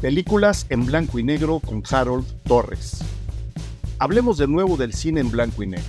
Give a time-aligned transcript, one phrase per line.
[0.00, 2.98] Películas en blanco y negro con Harold Torres.
[3.98, 5.88] Hablemos de nuevo del cine en blanco y negro.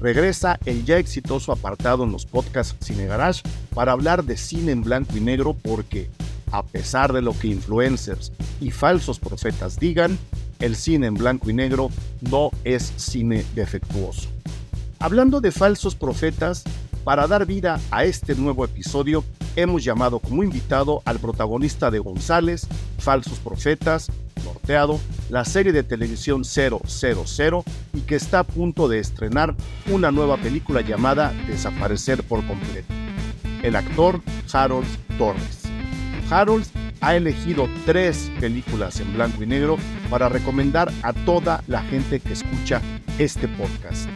[0.00, 3.42] Regresa el ya exitoso apartado en los podcasts Cine Garage
[3.74, 6.08] para hablar de cine en blanco y negro porque,
[6.52, 10.16] a pesar de lo que influencers y falsos profetas digan,
[10.60, 11.90] el cine en blanco y negro
[12.30, 14.28] no es cine defectuoso.
[15.00, 16.62] Hablando de falsos profetas,
[17.02, 19.24] para dar vida a este nuevo episodio,
[19.56, 22.66] hemos llamado como invitado al protagonista de González,
[22.98, 24.10] Falsos Profetas,
[24.44, 26.82] Norteado, la serie de televisión 000
[27.94, 29.54] y que está a punto de estrenar
[29.90, 32.92] una nueva película llamada Desaparecer por completo.
[33.62, 34.20] El actor
[34.52, 34.86] Harold
[35.18, 35.62] Torres.
[36.30, 36.66] Harold
[37.00, 39.76] ha elegido tres películas en blanco y negro
[40.10, 42.80] para recomendar a toda la gente que escucha
[43.18, 44.08] este podcast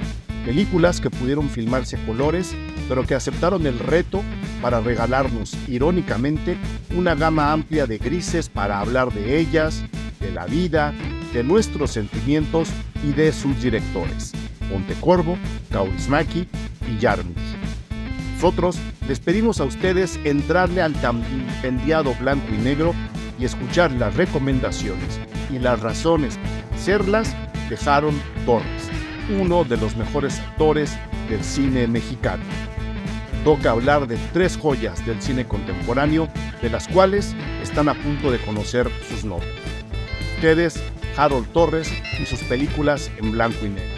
[0.44, 2.54] películas que pudieron filmarse a colores,
[2.90, 4.20] pero que aceptaron el reto
[4.60, 6.58] para regalarnos, irónicamente,
[6.96, 9.84] una gama amplia de grises para hablar de ellas,
[10.18, 10.92] de la vida,
[11.32, 12.68] de nuestros sentimientos
[13.04, 14.32] y de sus directores,
[14.68, 15.38] Montecorvo,
[15.70, 16.48] Kaurismäki
[16.88, 17.38] y Jarmusch.
[18.34, 20.96] Nosotros les pedimos a ustedes entrarle al
[21.62, 22.92] pendiado blanco y negro
[23.38, 26.40] y escuchar las recomendaciones y las razones
[26.76, 27.36] serlas
[27.68, 28.90] dejaron Torres
[29.38, 30.96] uno de los mejores actores
[31.28, 32.42] del cine mexicano.
[33.44, 36.28] Toca hablar de tres joyas del cine contemporáneo,
[36.60, 39.50] de las cuales están a punto de conocer sus nombres.
[40.36, 40.82] Ustedes,
[41.16, 43.96] Harold Torres y sus películas en blanco y negro.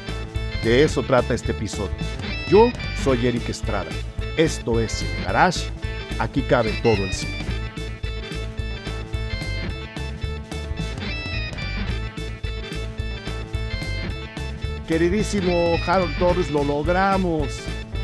[0.62, 1.90] De eso trata este episodio.
[2.48, 2.70] Yo
[3.02, 3.90] soy Eric Estrada.
[4.36, 5.70] Esto es Cine Garage.
[6.18, 7.42] Aquí cabe todo el cine.
[14.92, 17.48] queridísimo Harold Torres, lo logramos.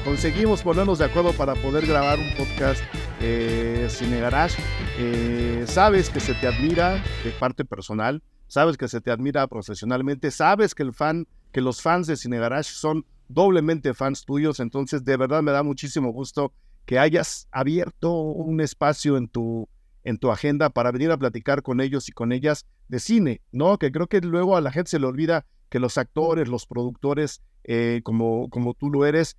[0.08, 2.82] Conseguimos ponernos de acuerdo para poder grabar un podcast
[3.20, 4.56] eh, Cine Garage.
[4.98, 10.30] Eh, sabes que se te admira de parte personal, sabes que se te admira profesionalmente,
[10.30, 15.04] sabes que el fan, que los fans de Cine Garage son doblemente fans tuyos, entonces
[15.04, 16.54] de verdad me da muchísimo gusto
[16.86, 19.68] que hayas abierto un espacio en tu
[20.04, 23.76] en tu agenda para venir a platicar con ellos y con ellas de cine, ¿no?
[23.76, 27.42] Que creo que luego a la gente se le olvida que los actores, los productores,
[27.64, 29.36] eh, como, como tú lo eres,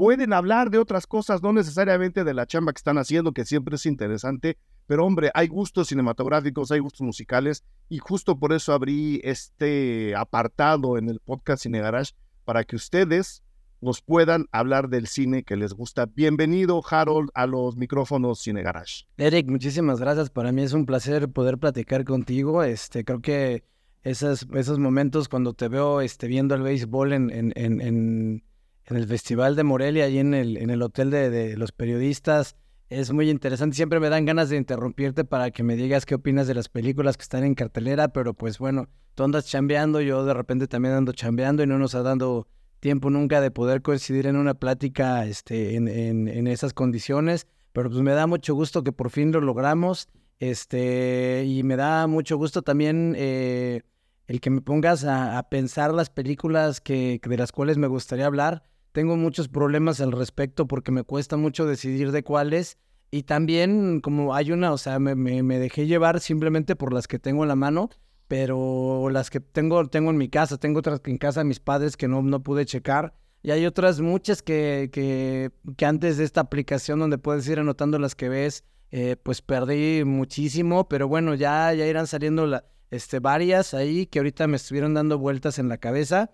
[0.00, 3.76] pueden hablar de otras cosas, no necesariamente de la chamba que están haciendo, que siempre
[3.76, 4.56] es interesante,
[4.86, 10.96] pero hombre, hay gustos cinematográficos, hay gustos musicales, y justo por eso abrí este apartado
[10.96, 12.14] en el podcast Cine Garage,
[12.46, 13.42] para que ustedes
[13.82, 16.06] nos puedan hablar del cine que les gusta.
[16.06, 19.04] Bienvenido, Harold, a los micrófonos Cine Garage.
[19.18, 20.30] Eric, muchísimas gracias.
[20.30, 22.62] Para mí es un placer poder platicar contigo.
[22.62, 23.64] Este, creo que
[24.02, 28.42] esos, esos momentos cuando te veo este, viendo el béisbol en, en,
[28.86, 32.56] el Festival de Morelia, ahí en el, en el hotel de, de, los periodistas,
[32.88, 33.76] es muy interesante.
[33.76, 37.16] Siempre me dan ganas de interrumpirte para que me digas qué opinas de las películas
[37.16, 41.12] que están en cartelera, pero pues bueno, tú andas chambeando, yo de repente también ando
[41.12, 42.48] chambeando y no nos ha dado
[42.80, 47.90] tiempo nunca de poder coincidir en una plática este, en, en, en esas condiciones, pero
[47.90, 50.08] pues me da mucho gusto que por fin lo logramos.
[50.40, 53.82] Este, y me da mucho gusto también eh,
[54.30, 58.62] el que me pongas a, pensar las películas que, de las cuales me gustaría hablar.
[58.92, 62.78] Tengo muchos problemas al respecto porque me cuesta mucho decidir de cuáles.
[63.10, 67.42] Y también como hay una, o sea, me, dejé llevar simplemente por las que tengo
[67.42, 67.90] en la mano,
[68.28, 71.58] pero las que tengo, tengo en mi casa, tengo otras que en casa de mis
[71.58, 73.14] padres que no, no pude checar.
[73.42, 77.98] Y hay otras muchas que, que, que antes de esta aplicación donde puedes ir anotando
[77.98, 83.20] las que ves, eh, pues perdí muchísimo, pero bueno, ya, ya irán saliendo la, este,
[83.20, 86.30] varias ahí que ahorita me estuvieron dando vueltas en la cabeza.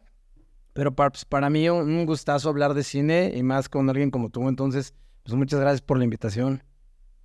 [0.72, 4.30] Pero para, pues, para mí un gustazo hablar de cine y más con alguien como
[4.30, 4.48] tú.
[4.48, 6.62] Entonces, pues muchas gracias por la invitación.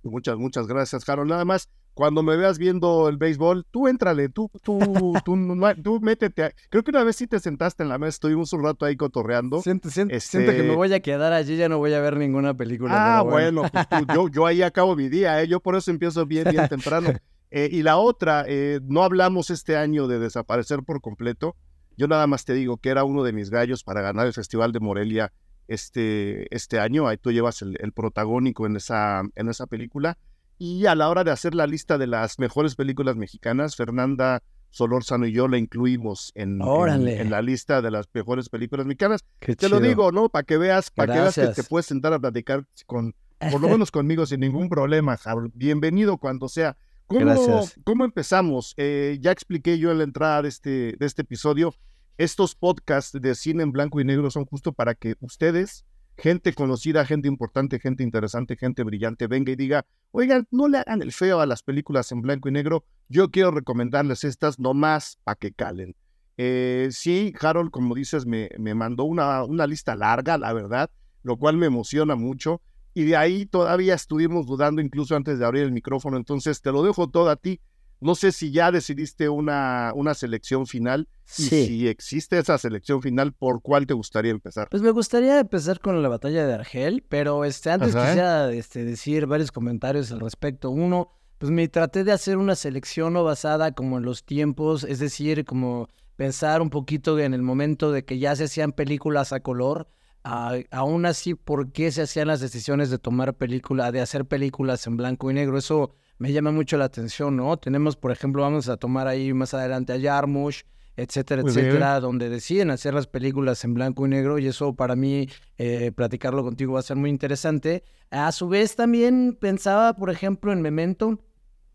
[0.02, 1.30] Muchas, muchas gracias, Harold.
[1.30, 4.78] Nada más, cuando me veas viendo el béisbol, tú éntrale, tú, tú,
[5.24, 5.36] tú,
[5.82, 6.54] tú métete.
[6.70, 9.60] Creo que una vez sí te sentaste en la mesa, estuvimos un rato ahí cotorreando.
[9.60, 12.16] Siento, siento, siento que me este voy a quedar allí, ya no voy a ver
[12.16, 13.18] ninguna película.
[13.18, 15.48] Ah, bueno, pues yo, yo ahí acabo mi día, ¿eh?
[15.48, 17.12] yo por eso empiezo bien, bien temprano.
[17.54, 21.54] Eh, y la otra, eh, no hablamos este año de desaparecer por completo.
[21.98, 24.72] Yo nada más te digo que era uno de mis gallos para ganar el Festival
[24.72, 25.32] de Morelia
[25.68, 27.06] este, este año.
[27.06, 30.16] Ahí tú llevas el, el protagónico en esa, en esa película.
[30.56, 35.26] Y a la hora de hacer la lista de las mejores películas mexicanas, Fernanda Solórzano
[35.26, 39.24] y yo la incluimos en, en, la lista de las mejores películas mexicanas.
[39.40, 40.30] te lo digo, ¿no?
[40.30, 43.14] Para que veas, para que veas que te puedes sentar a platicar con,
[43.50, 45.18] por lo menos conmigo sin ningún problema,
[45.52, 46.78] Bienvenido cuando sea.
[47.12, 47.80] ¿Cómo, Gracias.
[47.84, 48.74] ¿cómo empezamos?
[48.76, 51.74] Eh, ya expliqué yo en la entrada de este, de este episodio.
[52.18, 55.84] Estos podcasts de cine en blanco y negro son justo para que ustedes
[56.16, 61.02] gente conocida, gente importante, gente interesante, gente brillante venga y diga, oigan, no le hagan
[61.02, 65.36] el feo a las películas en blanco y negro, yo quiero recomendarles estas nomás para
[65.36, 65.96] que calen.
[66.36, 70.90] Eh, sí, Harold, como dices, me, me mandó una, una lista larga, la verdad,
[71.22, 72.60] lo cual me emociona mucho.
[72.94, 76.82] Y de ahí todavía estuvimos dudando incluso antes de abrir el micrófono, entonces te lo
[76.82, 77.60] dejo todo a ti.
[78.00, 81.08] No sé si ya decidiste una, una selección final
[81.38, 84.66] y si existe esa selección final, ¿por cuál te gustaría empezar?
[84.70, 89.26] Pues me gustaría empezar con la batalla de Argel, pero este, antes quisiera este, decir
[89.26, 90.70] varios comentarios al respecto.
[90.70, 94.98] Uno, pues me traté de hacer una selección no basada como en los tiempos, es
[94.98, 99.40] decir, como pensar un poquito en el momento de que ya se hacían películas a
[99.40, 99.88] color.
[100.22, 104.96] Aún así, ¿por qué se hacían las decisiones de tomar película, de hacer películas en
[104.96, 105.58] blanco y negro?
[105.58, 107.56] Eso me llama mucho la atención, ¿no?
[107.56, 110.62] Tenemos, por ejemplo, vamos a tomar ahí más adelante a Yarmush,
[110.96, 115.28] etcétera, etcétera, donde deciden hacer las películas en blanco y negro y eso para mí,
[115.58, 117.82] eh, platicarlo contigo va a ser muy interesante.
[118.10, 121.18] A su vez también pensaba, por ejemplo, en Memento,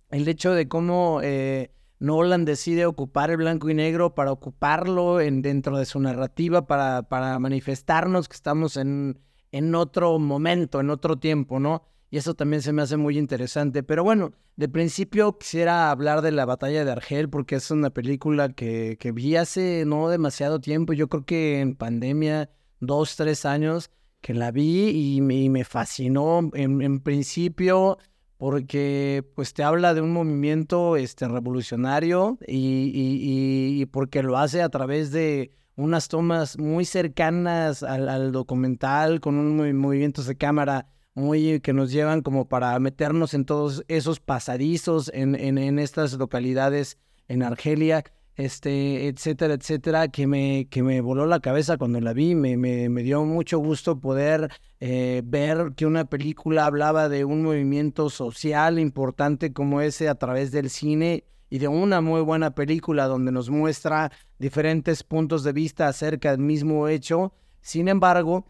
[0.09, 5.41] el hecho de cómo eh, Nolan decide ocupar el blanco y negro para ocuparlo en,
[5.41, 9.19] dentro de su narrativa, para, para manifestarnos que estamos en,
[9.51, 11.83] en otro momento, en otro tiempo, ¿no?
[12.09, 13.83] y eso también se me hace muy interesante.
[13.83, 18.49] Pero bueno, de principio quisiera hablar de la batalla de Argel porque es una película
[18.49, 22.49] que, que vi hace no demasiado tiempo, yo creo que en pandemia,
[22.79, 23.91] dos, tres años,
[24.21, 27.97] que la vi y me, fascinó en, principio
[28.37, 34.69] porque pues te habla de un movimiento este, revolucionario y, y, porque lo hace a
[34.69, 40.87] través de unas tomas muy cercanas al, al documental, con un movimientos de cámara
[41.17, 46.99] muy que nos llevan como para meternos en todos esos pasadizos en, en, estas localidades
[47.27, 48.03] en Argelia,
[48.37, 52.35] este, etcétera, etcétera, que me, que me voló la cabeza cuando la vi.
[52.35, 54.49] Me, me, dio mucho gusto poder
[54.79, 60.51] eh, ver que una película hablaba de un movimiento social importante como ese a través
[60.51, 65.87] del cine y de una muy buena película donde nos muestra diferentes puntos de vista
[65.87, 67.33] acerca del mismo hecho.
[67.61, 68.45] Sin embargo,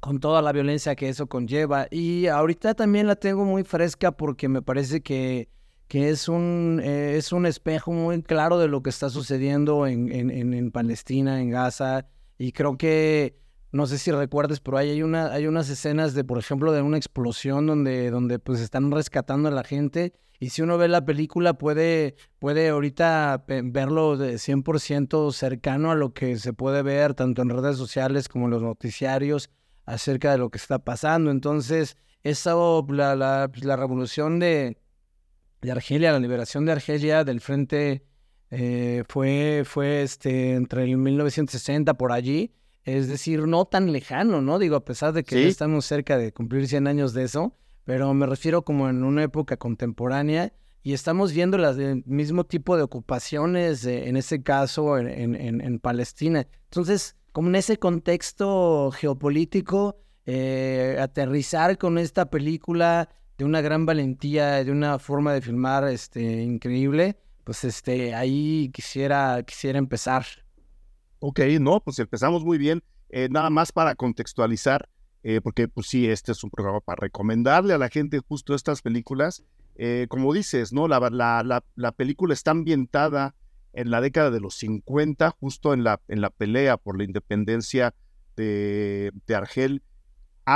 [0.00, 1.88] con toda la violencia que eso conlleva.
[1.90, 5.48] Y ahorita también la tengo muy fresca porque me parece que,
[5.88, 10.12] que es, un, eh, es un espejo muy claro de lo que está sucediendo en,
[10.12, 12.06] en, en, Palestina, en Gaza.
[12.36, 13.40] Y creo que,
[13.72, 16.82] no sé si recuerdes, pero hay, hay, una, hay unas escenas de, por ejemplo, de
[16.82, 20.12] una explosión donde, donde pues están rescatando a la gente.
[20.38, 26.12] Y si uno ve la película, puede, puede ahorita verlo de 100% cercano a lo
[26.12, 29.50] que se puede ver tanto en redes sociales como en los noticiarios
[29.86, 31.30] acerca de lo que está pasando.
[31.30, 32.54] Entonces, esa,
[32.88, 34.76] la, la, pues, la revolución de,
[35.60, 38.04] de, Argelia, la liberación de Argelia del frente
[38.50, 42.52] eh, fue, fue este, entre el 1960 por allí,
[42.84, 44.58] es decir, no tan lejano, ¿no?
[44.58, 48.12] Digo, a pesar de que ya estamos cerca de cumplir 100 años de eso, pero
[48.14, 50.52] me refiero como en una época contemporánea
[50.82, 55.78] y estamos viendo las, el mismo tipo de ocupaciones, en ese caso, en, en, en
[55.80, 56.46] Palestina.
[56.64, 59.96] Entonces, como en ese contexto geopolítico,
[60.30, 63.08] eh, aterrizar con esta película
[63.38, 69.42] de una gran valentía, de una forma de filmar este, increíble, pues este, ahí quisiera,
[69.44, 70.26] quisiera empezar.
[71.20, 72.82] Ok, no, pues empezamos muy bien.
[73.10, 74.88] Eh, nada más para contextualizar,
[75.22, 78.82] eh, porque pues sí, este es un programa para recomendarle a la gente justo estas
[78.82, 79.44] películas.
[80.08, 80.88] como dices, ¿no?
[80.88, 83.36] La, la, la, la película está ambientada
[83.72, 87.94] en la década de los 50, justo en la, en la pelea por la independencia
[88.36, 89.82] de, de Argel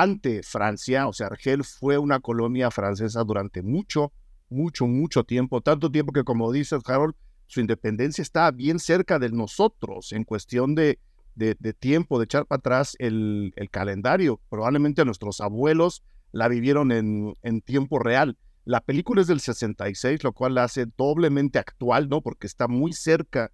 [0.00, 1.06] ante Francia.
[1.06, 4.12] O sea, Argel fue una colonia francesa durante mucho,
[4.48, 5.60] mucho, mucho tiempo.
[5.60, 7.14] Tanto tiempo que, como dices, Harold,
[7.46, 10.98] su independencia está bien cerca de nosotros en cuestión de,
[11.34, 14.40] de, tiempo, de echar para atrás el, el, calendario.
[14.48, 18.38] Probablemente nuestros abuelos la vivieron en, en tiempo real.
[18.64, 22.22] La película es del 66, lo cual la hace doblemente actual, ¿no?
[22.22, 23.50] Porque está muy cerca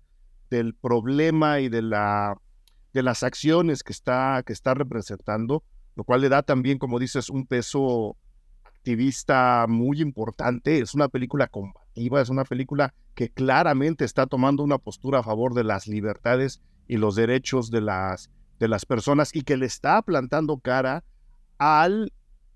[0.50, 2.37] del problema y de, la,
[2.92, 5.64] de las acciones que está, que está representando,
[5.99, 8.17] lo cual le da también, como dices, un peso
[8.62, 10.78] activista muy importante.
[10.78, 15.55] Es una película combativa, es una película que claramente está tomando una postura a favor
[15.55, 20.00] de las libertades y los derechos de las, de las personas y que le está
[20.02, 21.02] plantando cara
[21.59, 22.12] al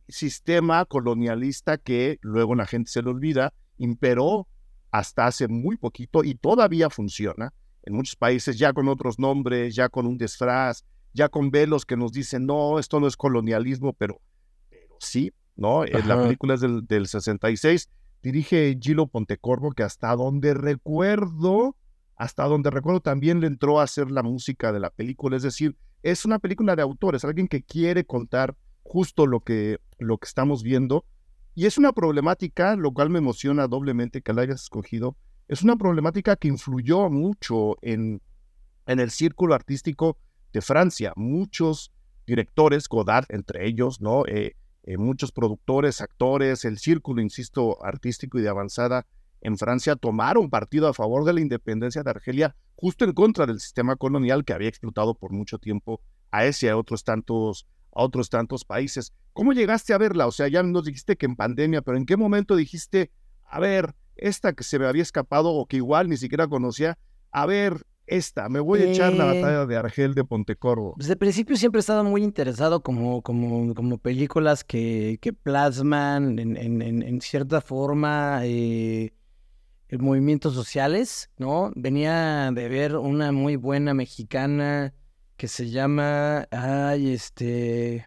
[0.08, 4.46] sistema colonialista que luego la gente se le olvida, imperó
[4.92, 9.88] hasta hace muy poquito y todavía funciona en muchos países ya con otros nombres, ya
[9.88, 14.20] con un disfraz, ya con velos que nos dicen, no, esto no es colonialismo, pero,
[14.70, 15.84] pero sí, ¿no?
[15.84, 17.88] Eh, la película es del, del 66,
[18.22, 21.76] dirige Gilo Pontecorvo, que hasta donde recuerdo,
[22.16, 25.76] hasta donde recuerdo también le entró a hacer la música de la película, es decir,
[26.02, 30.62] es una película de autores, alguien que quiere contar justo lo que, lo que estamos
[30.62, 31.04] viendo.
[31.54, 35.16] Y es una problemática, lo cual me emociona doblemente que la hayas escogido,
[35.48, 38.22] es una problemática que influyó mucho en,
[38.86, 40.16] en el círculo artístico
[40.52, 41.12] de Francia.
[41.16, 41.92] Muchos
[42.26, 44.24] directores, Godard entre ellos, ¿no?
[44.26, 49.06] Eh, eh, muchos productores, actores, el círculo, insisto, artístico y de avanzada
[49.42, 53.60] en Francia tomaron partido a favor de la independencia de Argelia, justo en contra del
[53.60, 58.02] sistema colonial que había explotado por mucho tiempo a ese y a otros tantos, a
[58.02, 59.12] otros tantos países.
[59.32, 60.26] ¿Cómo llegaste a verla?
[60.26, 63.10] O sea, ya nos dijiste que en pandemia, pero ¿en qué momento dijiste,
[63.44, 66.98] a ver, esta que se me había escapado o que igual ni siquiera conocía,
[67.32, 67.84] a ver,
[68.16, 70.94] esta, me voy a echar la eh, batalla de Argel de Pontecorvo.
[70.96, 76.38] Desde el principio siempre he estado muy interesado como, como, como películas que, que plasman
[76.38, 79.12] en, en, en, cierta forma eh,
[79.98, 81.72] movimientos sociales, ¿no?
[81.74, 84.94] Venía de ver una muy buena mexicana
[85.36, 88.06] que se llama, ay, este...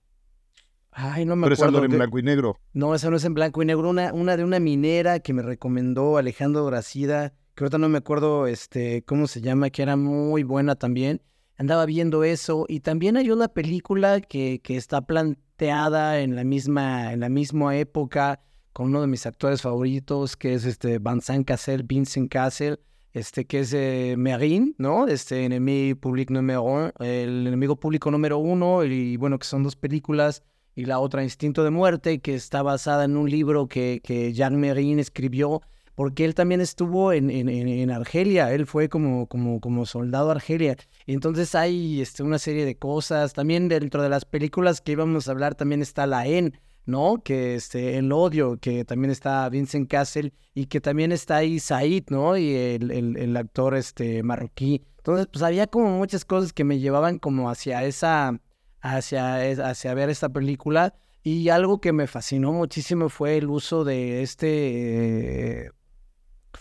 [0.97, 1.81] Ay, no me Pero acuerdo.
[1.81, 2.57] Pero en blanco y negro.
[2.71, 3.89] No, esa no es en blanco y negro.
[3.89, 8.47] Una, una de una minera que me recomendó Alejandro Gracida que ahorita no me acuerdo
[8.47, 11.21] este, cómo se llama, que era muy buena también.
[11.57, 17.13] Andaba viendo eso y también hay una película que, que está planteada en la misma,
[17.13, 18.41] en la misma época
[18.73, 22.77] con uno de mis actores favoritos, que es este Vincent Cassel, Vincent Cassel,
[23.13, 25.07] este, que es eh, Merin, ¿no?
[25.07, 30.43] Este, Enemigo Público número el enemigo público número uno, y bueno, que son dos películas,
[30.75, 34.59] y la otra Instinto de Muerte, que está basada en un libro que, que Jean
[34.59, 35.61] Merin escribió
[35.95, 40.75] porque él también estuvo en, en, en, Argelia, él fue como, como, como soldado Argelia.
[41.07, 43.33] Entonces hay este, una serie de cosas.
[43.33, 47.21] También dentro de las películas que íbamos a hablar también está La En, ¿no?
[47.23, 52.05] Que este, El Odio, que también está Vincent Castle y que también está ahí Said,
[52.09, 52.35] ¿no?
[52.37, 54.83] Y el, el, el actor este, marroquí.
[54.97, 58.41] Entonces, pues había como muchas cosas que me llevaban como hacia esa,
[58.81, 59.35] hacia,
[59.69, 60.93] hacia ver esta película.
[61.23, 65.71] Y algo que me fascinó muchísimo fue el uso de este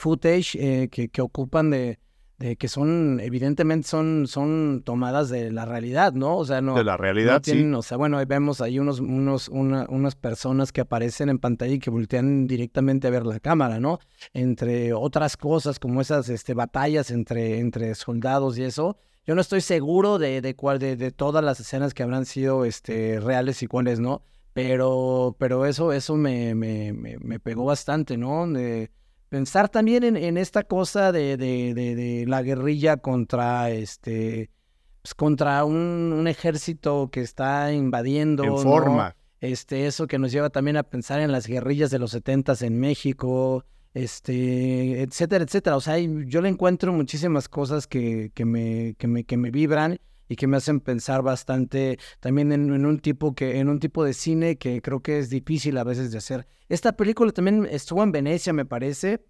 [0.04, 1.98] footage eh, que, que, ocupan de,
[2.36, 6.36] de, que son, evidentemente son, son tomadas de la realidad, ¿no?
[6.36, 6.74] O sea, no.
[6.74, 7.74] De la realidad, tienen, sí.
[7.74, 11.72] O sea, bueno, ahí vemos ahí unos, unos, una, unas personas que aparecen en pantalla
[11.72, 13.98] y que voltean directamente a ver la cámara, ¿no?
[14.34, 18.98] Entre otras cosas, como esas este, batallas entre, entre soldados y eso.
[19.26, 22.66] Yo no estoy seguro de, de, cuál, de, de todas las escenas que habrán sido
[22.66, 24.20] este, reales y cuáles no.
[24.52, 28.46] Pero, pero eso, eso me, me, me, me pegó bastante, ¿no?
[28.46, 28.90] De,
[29.34, 34.48] pensar también en, en esta cosa de, de, de, la guerrilla contra este
[35.02, 38.44] pues contra un, un, ejército que está invadiendo.
[38.44, 39.08] En forma.
[39.08, 39.14] ¿no?
[39.40, 42.78] Este, eso que nos lleva también a pensar en las guerrillas de los setentas en
[42.78, 45.76] México, este, etcétera, etcétera.
[45.76, 49.98] O sea, yo le encuentro muchísimas cosas que, que, me, que, me, que me vibran
[50.28, 54.04] y que me hacen pensar bastante también en, en, un tipo que en un tipo
[54.04, 56.46] de cine que creo que es difícil a veces de hacer.
[56.68, 59.24] Esta película también estuvo en Venecia, me parece,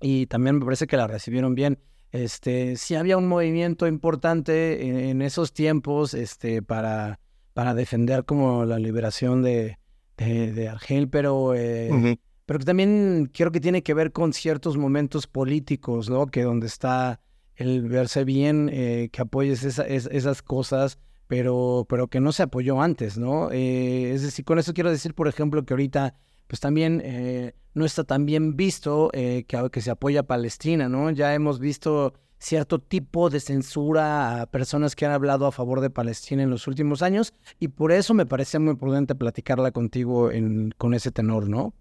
[0.00, 1.78] y también me parece que la recibieron bien.
[2.12, 7.18] Este, sí había un movimiento importante en, en esos tiempos, este, para,
[7.54, 9.78] para defender como la liberación de,
[10.16, 12.18] de, de Argel, pero eh, uh -huh.
[12.46, 16.26] pero que también creo que tiene que ver con ciertos momentos políticos, ¿no?
[16.26, 17.20] Que donde está
[17.56, 22.42] el verse bien, eh, que apoyes esa, es, esas cosas, pero, pero que no se
[22.42, 23.50] apoyó antes, ¿no?
[23.50, 26.14] Eh, es decir, con eso quiero decir, por ejemplo, que ahorita,
[26.46, 31.10] pues también eh, no está tan bien visto que, que, se apoya a Palestina, ¿no?
[31.10, 35.88] Ya hemos visto cierto tipo de censura a personas que han hablado a favor de
[35.88, 40.74] Palestina en los últimos años, y por eso me parece muy prudente platicarla contigo en,
[40.76, 41.72] con ese tenor, ¿no?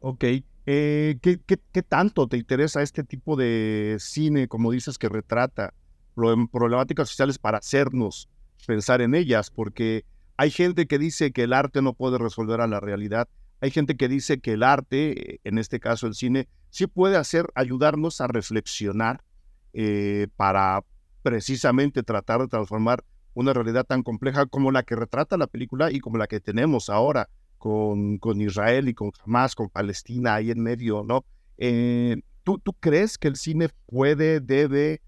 [0.00, 0.24] Ok,
[0.66, 5.74] eh, ¿qué, qué, qué, tanto te interesa este tipo de cine, como dices, que retrata
[6.14, 8.28] problemáticas sociales para hacernos
[8.66, 9.50] pensar en ellas?
[9.50, 10.04] Porque
[10.36, 13.28] hay gente que dice que el arte no puede resolver a la realidad.
[13.60, 17.46] Hay gente que dice que el arte, en este caso el cine, sí puede hacer,
[17.54, 19.22] ayudarnos a reflexionar
[19.72, 20.82] eh, para
[21.22, 23.04] precisamente tratar de transformar
[23.34, 26.88] una realidad tan compleja como la que retrata la película y como la que tenemos
[26.88, 27.28] ahora
[27.64, 31.24] con, con, Israel y con Hamas, con Palestina ahí en medio, ¿no?
[31.56, 35.00] Eh, ¿tú, ¿Tú crees que el cine puede, debe,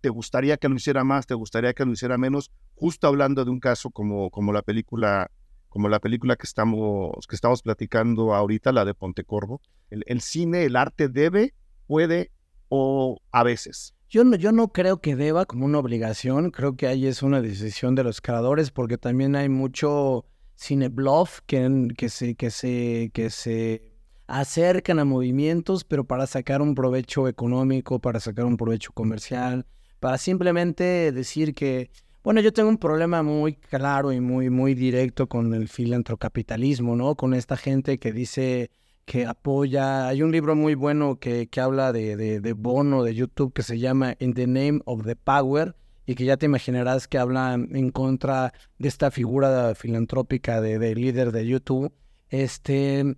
[0.00, 2.50] te gustaría que lo hiciera más, te gustaría que lo hiciera menos?
[2.74, 5.30] Justo hablando de un caso como, como la película
[5.68, 9.60] como la película que estamos, que estamos platicando ahorita, la de Pontecorvo.
[9.88, 11.54] El, el cine, el arte debe,
[11.86, 12.32] puede
[12.70, 13.94] o a veces.
[14.08, 17.40] Yo no, yo no creo que deba como una obligación, creo que ahí es una
[17.40, 20.24] decisión de los creadores porque también hay mucho
[20.60, 23.82] cine bluff que, que, se, que, se, que se
[24.26, 29.66] acercan a movimientos, pero para sacar un provecho económico, para sacar un provecho comercial,
[30.00, 31.90] para simplemente decir que,
[32.22, 37.14] Bueno, yo tengo un problema muy claro y muy, muy directo con el filantrocapitalismo, ¿no?
[37.14, 38.70] Con esta gente que dice
[39.06, 40.08] que apoya.
[40.08, 43.62] Hay un libro muy bueno que, que habla de, de, de, Bono de YouTube que
[43.62, 45.74] se llama In the Name of the Power
[46.06, 50.94] y que ya te imaginarás que habla en contra de esta figura filantrópica de, de
[50.94, 51.92] líder de YouTube.
[52.28, 53.16] Este,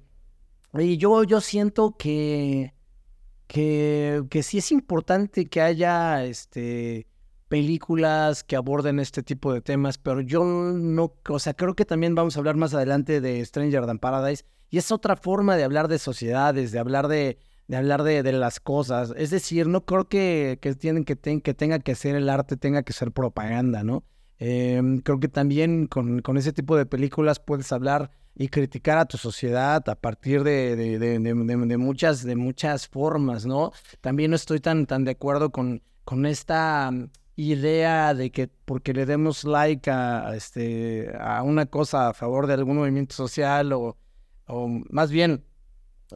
[0.78, 2.74] y yo, yo siento que,
[3.46, 7.06] que, que sí es importante que haya este,
[7.48, 12.14] películas que aborden este tipo de temas, pero yo no, o sea, creo que también
[12.14, 15.88] vamos a hablar más adelante de Stranger Than Paradise, y es otra forma de hablar
[15.88, 17.36] de sociedades, de hablar de,
[17.72, 19.14] de hablar de, de, las cosas.
[19.16, 22.82] Es decir, no creo que, que, tienen que, que tenga que ser el arte, tenga
[22.82, 24.04] que ser propaganda, ¿no?
[24.38, 29.06] Eh, creo que también con, con, ese tipo de películas puedes hablar y criticar a
[29.06, 33.72] tu sociedad a partir de, de, de, muchas, de muchas formas, ¿no?
[34.02, 36.90] También no estoy tan, tan de acuerdo con, con esta
[37.36, 42.52] idea de que porque le demos like a, este, a una cosa a favor de
[42.52, 43.96] algún movimiento social o,
[44.46, 45.42] o más bien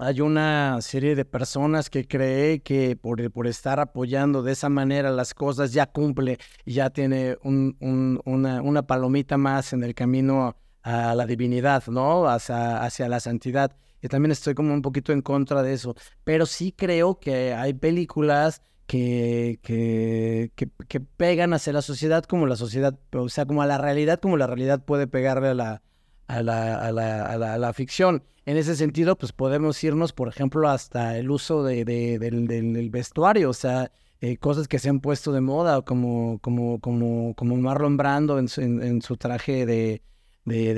[0.00, 5.10] hay una serie de personas que cree que por, por estar apoyando de esa manera
[5.10, 10.56] las cosas ya cumple ya tiene un, un, una, una, palomita más en el camino
[10.82, 12.28] a la divinidad, ¿no?
[12.28, 13.76] Hacia, hacia la santidad.
[14.00, 15.96] Y también estoy como un poquito en contra de eso.
[16.22, 22.56] Pero sí creo que hay películas que, que, que, pegan hacia la sociedad como la
[22.56, 25.82] sociedad, o sea, como a la realidad, como la realidad puede pegarle a la,
[26.26, 28.22] a la, a la, a la, ficción.
[28.44, 32.90] En ese sentido, pues podemos irnos, por ejemplo, hasta el uso de, de, del, del,
[32.90, 33.90] vestuario, o sea,
[34.20, 38.48] eh, cosas que se han puesto de moda, como, como, como, como Marlon Brando en
[38.48, 40.02] su, en, su traje de,
[40.44, 40.74] de,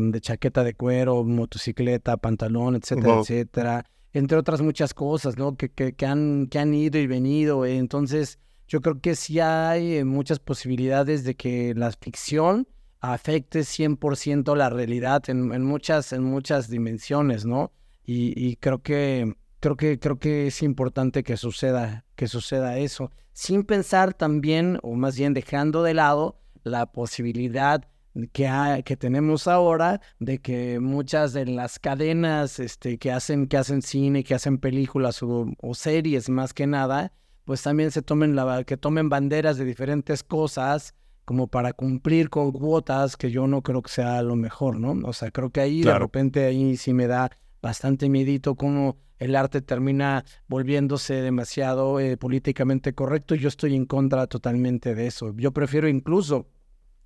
[0.00, 5.56] de, chaqueta de cuero, motocicleta, pantalón, etcétera, etcétera entre otras muchas cosas, ¿no?
[5.56, 7.66] Que, que, que, han, que han ido y venido.
[7.66, 12.66] Entonces, yo creo que sí hay eh, muchas posibilidades de que la ficción
[13.00, 17.72] afecte 100% la realidad en, muchas, en muchas dimensiones, ¿no?
[18.04, 23.64] Y, creo que creo que creo que es importante que suceda que suceda eso sin
[23.64, 27.86] pensar también o más bien dejando de lado la posibilidad
[28.32, 33.82] que, que tenemos ahora de que muchas de las cadenas este, que, hacen, que hacen
[33.82, 37.12] cine, que hacen películas o, series más que nada,
[37.44, 40.94] pues también se tomen la, que tomen banderas de diferentes cosas
[41.28, 45.06] como para cumplir con cuotas que yo no creo que sea lo mejor, ¿no?
[45.06, 49.36] O sea, creo que ahí de repente ahí sí me da bastante miedito cómo el
[49.36, 53.34] arte termina volviéndose demasiado eh, políticamente correcto.
[53.34, 55.34] Yo estoy en contra totalmente de eso.
[55.36, 56.48] Yo prefiero incluso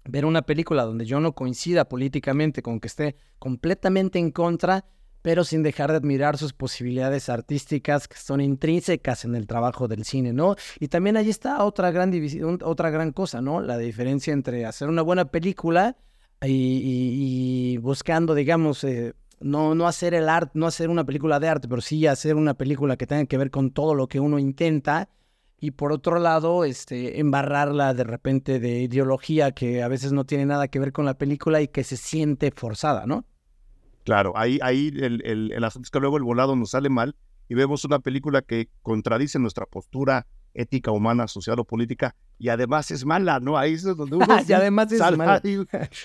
[0.04, 4.84] ver una película donde yo no coincida políticamente con que esté completamente en contra,
[5.22, 10.04] pero sin dejar de admirar sus posibilidades artísticas que son intrínsecas en el trabajo del
[10.04, 10.56] cine, ¿no?
[10.80, 13.60] Y también ahí está otra gran división, otra gran cosa, ¿no?
[13.60, 15.96] La diferencia entre hacer una buena película
[16.44, 21.68] y, buscando, digamos, eh, no, no hacer el arte, no hacer una película de arte,
[21.68, 25.08] pero sí hacer una película que tenga que ver con todo lo que uno intenta
[25.62, 30.44] y por otro lado, este, embarrarla de repente de ideología que a veces no tiene
[30.44, 33.24] nada que ver con la película y que se siente forzada, ¿no?
[34.04, 37.14] Claro, ahí, ahí el, el, el asunto es que luego el volado nos sale mal
[37.48, 42.90] y vemos una película que contradice nuestra postura ética humana, social o política, y además
[42.90, 43.56] es mala, ¿no?
[43.56, 45.40] Ahí es donde uno y además es sale, mala.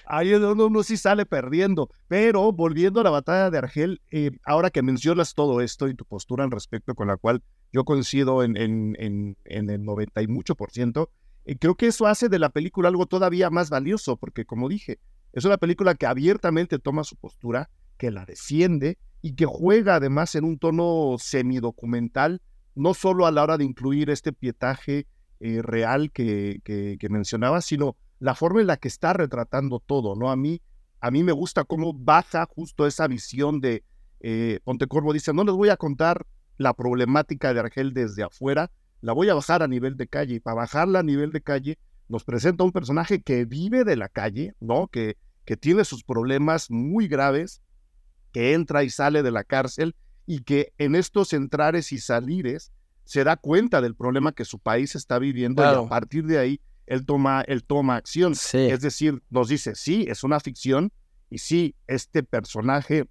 [0.06, 1.90] Ahí, es donde uno sí sale perdiendo.
[2.08, 6.06] Pero volviendo a la batalla de Argel, eh, ahora que mencionas todo esto y tu
[6.06, 7.42] postura en respecto con la cual
[7.74, 11.10] yo coincido en, en, en, en el 90 y mucho por ciento,
[11.46, 15.00] eh, creo que eso hace de la película algo todavía más valioso, porque como dije,
[15.34, 20.36] es una película que abiertamente toma su postura, que la defiende y que juega además
[20.36, 22.42] en un tono semidocumental
[22.76, 25.08] no solo a la hora de incluir este pietaje
[25.40, 30.30] eh, real que, que, mencionaba, sino la forma en la que está retratando todo, ¿no?
[30.30, 30.62] A mí,
[31.02, 33.84] a mí me gusta cómo baja justo esa visión de,
[34.20, 36.26] eh, Pontecorvo dice, no les voy a contar
[36.58, 40.40] la problemática de Argel desde afuera, la voy a bajar a nivel de calle, y
[40.40, 41.78] para bajarla a nivel de calle
[42.10, 44.88] nos presenta un personaje que vive de la calle, ¿no?
[44.88, 47.62] Que, que tiene sus problemas muy graves,
[48.38, 49.96] que entra y sale de la cárcel
[50.28, 52.72] y que en estos entrares y salires
[53.04, 56.62] se da cuenta del problema que su país está viviendo y a partir de ahí
[56.86, 58.36] él toma, él toma acción.
[58.54, 60.92] Es decir, nos dice, sí, es una ficción
[61.32, 63.10] y sí, este personaje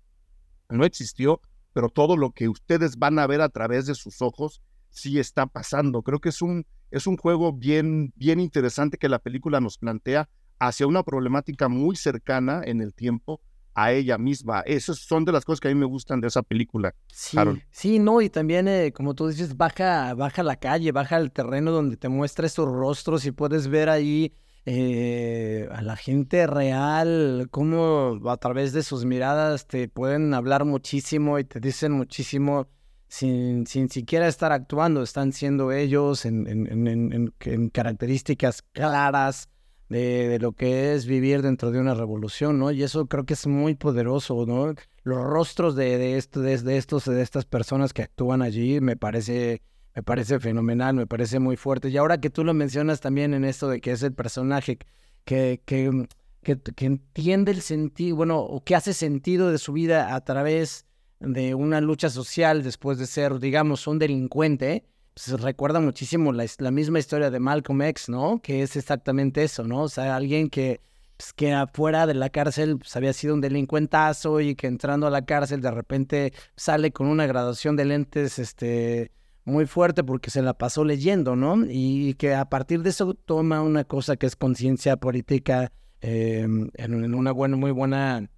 [0.68, 1.40] no existió,
[1.72, 5.46] pero todo lo que ustedes van a ver a través de sus ojos sí está
[5.46, 6.02] pasando.
[6.02, 10.28] Creo que es un, es un juego bien, bien interesante que la película nos plantea
[10.60, 13.40] hacia una problemática muy cercana en el tiempo
[13.76, 14.62] a ella misma.
[14.62, 16.94] Esas son de las cosas que a mí me gustan de esa película.
[17.08, 17.36] Sí,
[17.70, 21.70] sí, no, y también, eh, como tú dices, baja, baja la calle, baja el terreno
[21.70, 24.32] donde te muestra esos rostros y puedes ver ahí
[24.64, 31.38] eh, a la gente real, cómo a través de sus miradas te pueden hablar muchísimo
[31.38, 32.68] y te dicen muchísimo
[33.08, 39.50] sin, sin siquiera estar actuando, están siendo ellos en, en, características claras
[39.88, 42.70] de, de, lo que es vivir dentro de una revolución, ¿no?
[42.70, 44.74] Y eso creo que es muy poderoso, ¿no?
[45.04, 49.62] Los rostros de, de, esto, de, estos, de estas personas que actúan allí me parece
[49.96, 51.88] me parece fenomenal, me parece muy fuerte.
[51.88, 54.78] Y ahora que tú lo mencionas también en esto de que es el personaje
[55.24, 56.06] que, que,
[56.42, 60.84] que, entiende el sentido, bueno, o que hace sentido de su vida a través
[61.18, 64.84] de una lucha social después de ser, digamos, un delincuente,
[65.16, 68.38] pues recuerda muchísimo la, misma historia de Malcolm X, ¿no?
[68.42, 69.84] Que es exactamente eso, ¿no?
[69.84, 70.82] O sea, alguien que,
[71.16, 75.10] pues, que afuera de la cárcel pues, había sido un delincuentazo y que entrando a
[75.10, 79.10] la cárcel de repente sale con una graduación de lentes, este
[79.46, 81.64] muy fuerte porque se la pasó leyendo, ¿no?
[81.66, 87.14] Y que a partir de eso toma una cosa que es conciencia política em, en,
[87.14, 88.28] una buena, muy buena,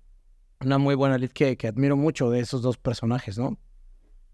[0.61, 3.59] una muy buena lead que, admiro mucho de esos dos personajes, ¿no?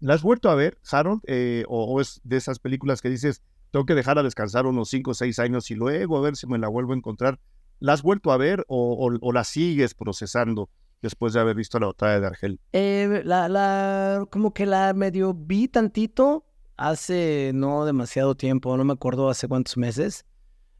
[0.05, 1.21] ¿La has vuelto a ver, Harold?
[1.25, 3.41] Eh, o, es de esas películas que dices,
[3.71, 6.45] tengo que dejar a descansar unos cinco o seis años y luego a ver si
[6.45, 7.39] me la vuelvo a encontrar?
[7.79, 10.69] ¿La has vuelto a ver o, o, la sigues procesando?
[11.01, 12.59] después de haber visto la batalla de Argel?
[12.73, 16.45] Eh, la, la, como que la medio vi tantito,
[16.77, 20.25] hace no demasiado tiempo, no me acuerdo hace cuántos meses.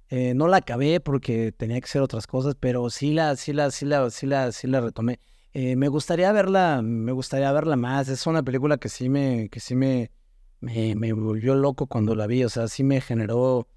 [0.09, 3.71] Eh, no la acabé porque tenía que hacer otras cosas, pero sí la, sí la,
[3.71, 5.19] sí la, sí la, sí la retomé.
[5.58, 8.10] Eh, me gustaría verla, me gustaría verla más.
[8.10, 10.12] Es una película que sí me, que sí me,
[10.60, 12.44] me, me volvió loco cuando la vi.
[12.44, 13.68] O sea, sí me generó, o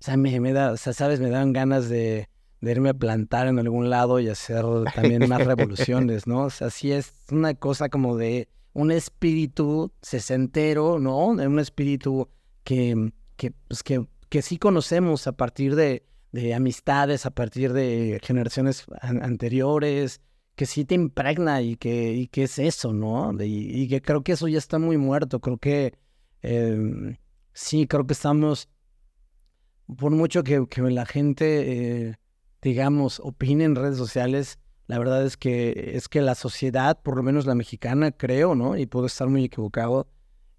[0.00, 2.28] sea, me, me da, o sea, sabes, me dan ganas de,
[2.60, 6.46] de irme a plantar en algún lado y hacer también más revoluciones, ¿no?
[6.46, 11.26] O sea, sí es una cosa como de un espíritu sesentero, ¿no?
[11.26, 12.28] Un espíritu
[12.64, 18.18] que, que, pues que, que sí conocemos a partir de, de amistades, a partir de
[18.20, 20.20] generaciones anteriores,
[20.60, 23.32] que sí te impregna y que, y que es eso, ¿no?
[23.42, 25.40] Y, que creo que eso ya está muy muerto.
[25.40, 25.94] Creo que
[26.42, 27.16] em,
[27.54, 28.68] sí, creo que estamos,
[29.96, 32.16] por mucho que, la gente, eh,
[32.60, 37.22] digamos, opine en redes sociales, la verdad es que es que la sociedad, por lo
[37.22, 38.76] menos la mexicana, creo, ¿no?
[38.76, 40.08] Y puedo estar muy equivocado,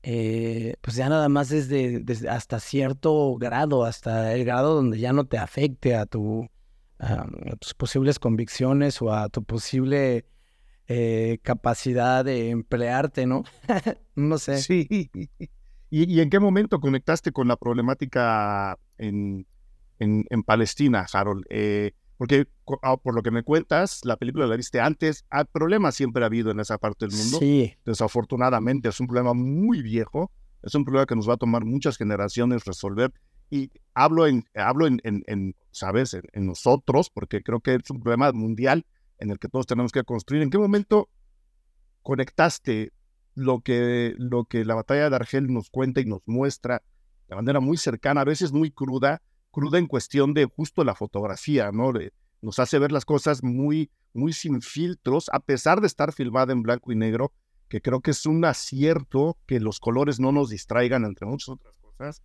[0.02, 5.14] eh, pues ya nada más desde, desde, hasta cierto grado, hasta el grado donde ya
[5.14, 6.50] no te afecte a, tu,
[7.02, 7.26] a,
[7.60, 10.26] tus posibles convicciones o a tu posible
[10.88, 13.44] eh, capacidad de emplearte, ¿no?
[14.16, 14.60] no sé.
[14.60, 15.10] Sí.
[15.90, 19.46] ¿Y, en qué momento conectaste con la problemática en,
[20.00, 21.44] en, en Palestina, Harold?
[21.50, 22.48] Eh, porque
[22.84, 26.24] ah, por lo que me cuentas, la película la viste antes, hay ah, problemas siempre
[26.24, 27.40] ha habido en esa parte del mundo.
[27.40, 27.74] Sí.
[27.84, 31.98] Desafortunadamente es un problema muy viejo, es un problema que nos va a tomar muchas
[31.98, 33.12] generaciones resolver.
[33.52, 36.18] Y hablo en, hablo en, ¿sabes?
[36.34, 38.86] En, nosotros, porque creo que es un problema mundial
[39.20, 40.42] en el que todos tenemos que construir.
[40.42, 41.10] ¿En qué momento
[42.02, 42.94] conectaste
[43.36, 46.82] lo que, lo que la batalla de Argel nos cuenta y nos muestra
[47.28, 51.72] de manera muy cercana, a veces muy cruda, cruda en cuestión de justo la fotografía,
[51.72, 51.92] ¿no?
[52.42, 56.64] nos hace ver las cosas muy, muy sin filtros, a pesar de estar filmada en
[56.64, 57.34] blanco y negro,
[57.68, 61.78] que creo que es un acierto que los colores no nos distraigan, entre muchas otras
[61.78, 62.22] cosas.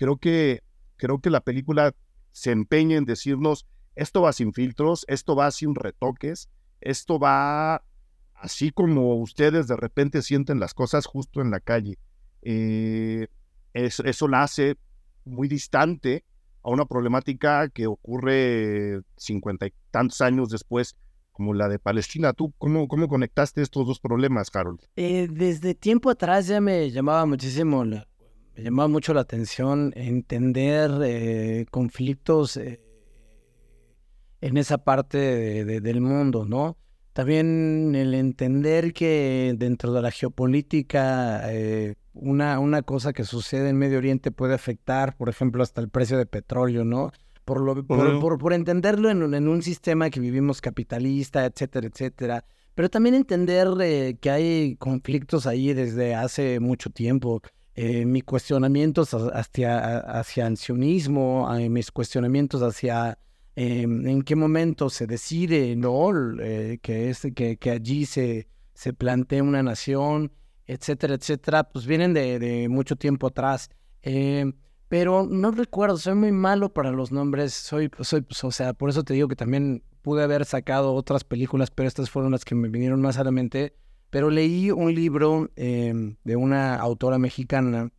[0.00, 0.62] Creo que,
[0.96, 1.94] creo que la película
[2.32, 6.48] se empeña en decirnos, esto va sin filtros, esto va sin retoques,
[6.80, 7.84] esto va
[8.32, 11.98] así como ustedes de repente sienten las cosas justo en la calle.
[12.40, 13.26] Eh,
[13.74, 14.78] eso, eso la hace
[15.26, 16.24] muy distante
[16.62, 20.96] a una problemática que ocurre cincuenta y tantos años después,
[21.30, 22.32] como la de Palestina.
[22.32, 24.80] ¿Tú cómo, cómo conectaste estos dos problemas, Harold?
[24.96, 27.84] Eh, desde tiempo atrás ya me llamaba muchísimo,
[28.60, 32.82] me llamaba mucho la atención entender eh, conflictos eh,
[34.42, 36.76] en esa parte del mundo, ¿no?
[37.14, 41.42] También el entender que dentro de la geopolítica
[42.12, 46.18] una, una cosa que sucede en Medio Oriente puede afectar, por ejemplo, hasta el precio
[46.18, 47.12] de petróleo, ¿no?
[47.44, 52.44] Por, lo, por, por, entenderlo en, en, un sistema que vivimos capitalista, etcétera, etcétera.
[52.74, 57.40] Pero también entender eh, que hay conflictos ahí desde hace mucho tiempo.
[57.74, 63.18] Eh, mis cuestionamientos hacia, hacia el sionismo, eh, mis cuestionamientos hacia
[63.56, 66.10] en qué momento se decide, ¿no?
[66.80, 70.32] que, es, que, que allí se, se plantee una nación
[70.70, 73.70] etcétera, etcétera, pues vienen de, mucho tiempo atrás.
[74.02, 74.52] Eh,
[74.88, 78.88] pero no recuerdo, soy muy malo para los nombres, soy, soy, pues, o sea, por
[78.88, 82.54] eso te digo que también pude haber sacado otras películas, pero estas fueron las que
[82.54, 83.74] me vinieron más a la mente.
[84.10, 87.90] Pero leí un libro em, de una autora mexicana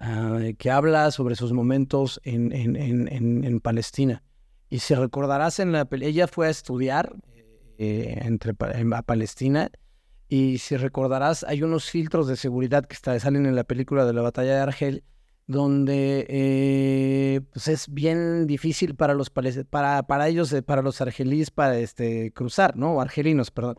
[0.00, 4.22] ah, que habla sobre sus momentos en, en, en, en Palestina.
[4.70, 7.14] Y si recordarás en la ella fue a estudiar
[7.76, 8.54] eh, entre,
[8.94, 9.70] a Palestina
[10.28, 14.22] y si recordarás hay unos filtros de seguridad que salen en la película de la
[14.22, 15.04] batalla de Argel
[15.46, 21.50] donde eh, pues es bien difícil para los para, para ellos, eh, para los argelíes,
[21.50, 23.00] para este, cruzar, ¿no?
[23.00, 23.78] Argelinos, perdón.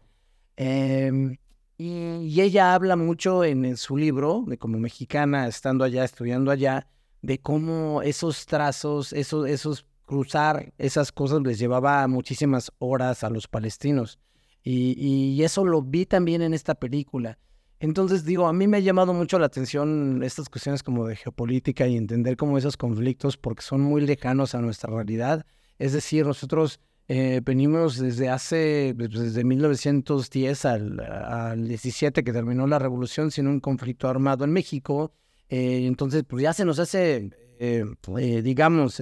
[0.55, 1.37] Em,
[1.77, 6.87] y, ella habla mucho en, su libro, de como mexicana, estando allá, estudiando allá,
[7.21, 13.47] de cómo esos trazos, esos, esos cruzar esas cosas les llevaba muchísimas horas a los
[13.47, 14.19] palestinos.
[14.63, 17.37] Y, y eso lo vi también en esta película.
[17.79, 21.85] Entonces, digo, a mí me ha llamado mucho la atención estas cuestiones como de geopolítica
[21.85, 25.45] y entender cómo esos conflictos, porque son muy lejanos a nuestra realidad.
[25.79, 32.65] Es decir, nosotros eh, venimos desde hace, pues, desde 1910 al, al, 17 que terminó
[32.65, 35.13] la revolución sin un conflicto armado en México.
[35.49, 39.01] Eh, entonces, pues ya se nos hace, eh, digamos,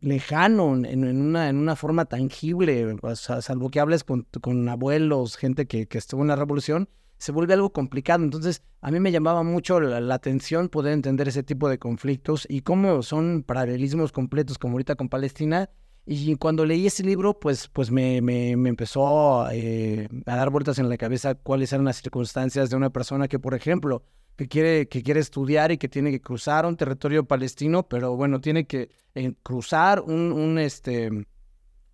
[0.00, 5.86] lejano, en, una, en una forma tangible, salvo que hables con, con abuelos, gente que,
[5.86, 8.24] que, estuvo en la revolución, se vuelve algo complicado.
[8.24, 12.60] Entonces, a mí me llamaba mucho la, atención poder entender ese tipo de conflictos y
[12.60, 15.70] cómo son paralelismos completos, como ahorita con Palestina.
[16.04, 20.78] Y cuando leí ese libro, pues, pues me, me, me empezó eh, a dar vueltas
[20.78, 24.04] en la cabeza cuáles eran las circunstancias de una persona que, por ejemplo,
[24.36, 28.40] que quiere, que quiere estudiar y que tiene que cruzar un territorio palestino, pero bueno,
[28.40, 31.08] tiene que eh, cruzar un, un este,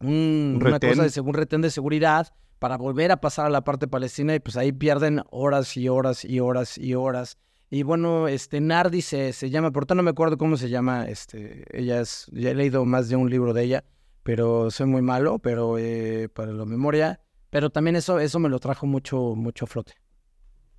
[0.01, 3.89] un, una cosa de un retén de seguridad para volver a pasar a la parte
[3.89, 7.37] palestina y pues ahí pierden horas y horas y horas y horas.
[7.71, 11.09] Y bueno, este Nardi se, se llama, por tanto no me acuerdo cómo se llama,
[11.09, 13.85] este, ella es, ya he leído más de un libro de ella,
[14.23, 17.19] pero soy muy malo, pero eh, para la memoria,
[17.51, 19.95] pero también eso, eso me lo trajo mucho, mucho flote.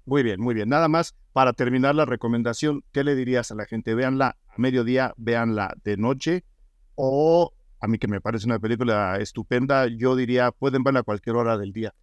[0.05, 0.69] Muy bien, muy bien.
[0.69, 3.93] Nada más para terminar la recomendación, ¿qué le dirías a la gente?
[3.93, 6.45] Véanla a mediodía, véanla de noche
[6.95, 7.51] o
[7.83, 11.57] a mí que me parece una película estupenda, yo diría, pueden verla a cualquier hora
[11.57, 11.93] del día.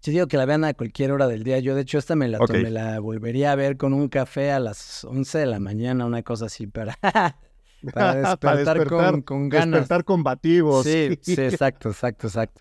[0.00, 1.58] Sí, digo que la vean a cualquier hora del día.
[1.60, 5.02] Yo, de hecho, esta me la, la volvería a ver con un café a las
[5.02, 6.98] 11 de la mañana, una cosa así, para,
[7.80, 9.80] despertar, con, con, ganas.
[9.80, 10.84] Despertar combativos.
[10.84, 12.60] Sí, sí, exacto, exacto, exacto.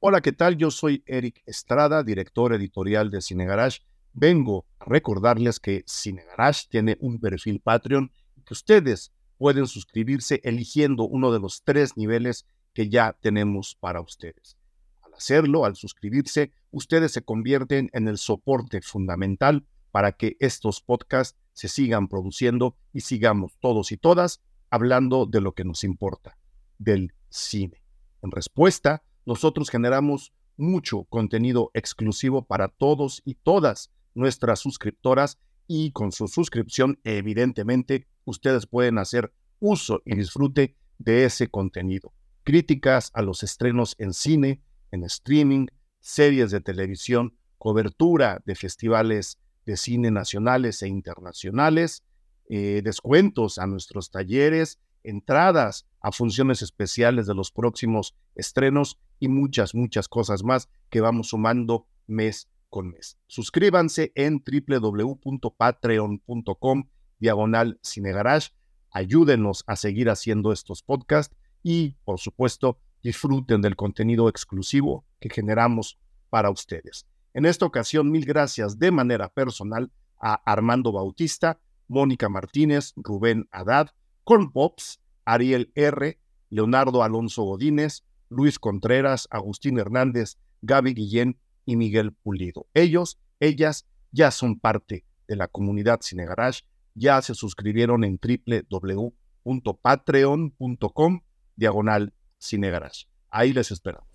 [0.00, 0.56] Hola, ¿qué tal?
[0.56, 3.80] Yo soy Eric Estrada, director editorial de Cinegarage.
[4.12, 8.10] Vengo a recordarles que Cinegarage tiene un perfil Patreon
[8.46, 14.56] que ustedes pueden suscribirse eligiendo uno de los tres niveles que ya tenemos para ustedes.
[15.02, 21.38] Al hacerlo, al suscribirse, ustedes se convierten en el soporte fundamental para que estos podcasts
[21.52, 26.36] se sigan produciendo y sigamos todos y todas hablando de lo que nos importa,
[26.78, 27.82] del cine.
[28.22, 36.12] En respuesta, nosotros generamos mucho contenido exclusivo para todos y todas nuestras suscriptoras y con
[36.12, 42.12] su suscripción, evidentemente, ustedes pueden hacer uso y disfrute de ese contenido
[42.44, 45.66] críticas a los estrenos en cine, en streaming,
[46.00, 52.04] series de televisión, cobertura de festivales de cine nacionales e internacionales,
[52.50, 59.74] eh, descuentos a nuestros talleres, entradas a funciones especiales de los próximos estrenos y muchas,
[59.74, 63.18] muchas cosas más que vamos sumando mes con mes.
[63.26, 66.84] Suscríbanse en www.patreon.com
[67.18, 68.50] diagonal cinegarage.
[68.90, 75.98] Ayúdenos a seguir haciendo estos podcasts y, por supuesto, disfruten del contenido exclusivo que generamos
[76.30, 77.06] para ustedes.
[77.32, 79.90] En esta ocasión, mil gracias de manera personal
[80.20, 83.90] a Armando Bautista, Mónica Martínez, Rubén Haddad,
[84.24, 86.18] Con Pops, Ariel R.,
[86.50, 92.66] Leonardo Alonso Godínez, Luis Contreras, Agustín Hernández, Gaby Guillén y Miguel Pulido.
[92.74, 96.62] Ellos, ellas, ya son parte de la comunidad Cine Garage,
[96.94, 101.20] ya se suscribieron en www.patreon.com
[101.56, 103.06] diagonal Cine Garage.
[103.30, 104.08] Ahí les esperamos.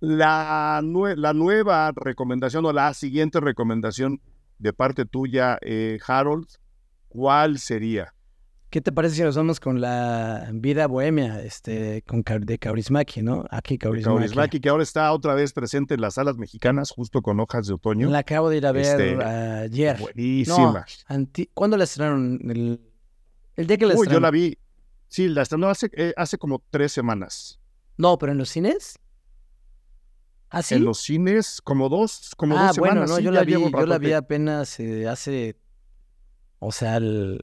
[0.00, 0.80] La,
[1.16, 4.20] la, nueva recomendación o la siguiente recomendación
[4.58, 6.46] de parte tuya, eh, Harold,
[7.08, 8.14] ¿cuál sería?
[8.70, 13.46] ¿Qué te parece si nos vamos con la vida bohemia este, con, de Kaurismaki, ¿no?
[13.50, 14.60] Aquí Kaurismaki.
[14.60, 18.10] que ahora está otra vez presente en las salas mexicanas, justo con hojas de otoño.
[18.10, 19.98] La acabo de ir a ver este, ayer.
[19.98, 20.84] Buenísima.
[21.54, 22.38] ¿Cuándo la estrenaron?
[22.44, 22.80] El,
[23.56, 24.58] el día que la Uy, yo la vi.
[25.08, 27.58] Sí, la estrenó hace, eh, hace como tres semanas.
[27.96, 28.98] No, pero en los cines.
[30.50, 30.74] ¿Ah, sí?
[30.74, 33.10] En los cines, como dos, como ah, dos bueno, semanas.
[33.10, 35.58] no, yo, la vi, yo la vi apenas eh, hace.
[36.58, 37.40] O sea, el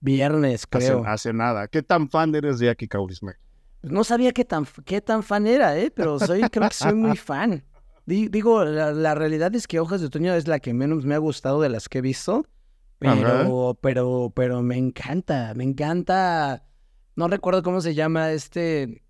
[0.00, 1.04] Viernes, creo.
[1.04, 1.68] Hace, nada.
[1.68, 3.38] ¿Qué tan fan eres de Aki Kaurismäki?
[3.80, 5.90] Pues no sabía qué tan, qué tan fan era, ¿eh?
[5.90, 7.64] pero soy, creo que soy muy fan.
[8.06, 11.60] Digo, la, realidad es que Hojas de Otoño es la que menos me ha gustado
[11.60, 12.46] de las que he visto,
[12.98, 16.64] pero, pero, pero me encanta, me encanta.
[17.16, 19.02] No recuerdo cómo se llama este,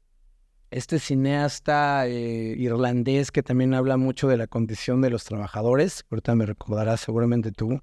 [0.71, 6.05] este cineasta eh, irlandés que también habla mucho de la condición de los trabajadores.
[6.11, 7.81] Ahorita me recordarás seguramente tú,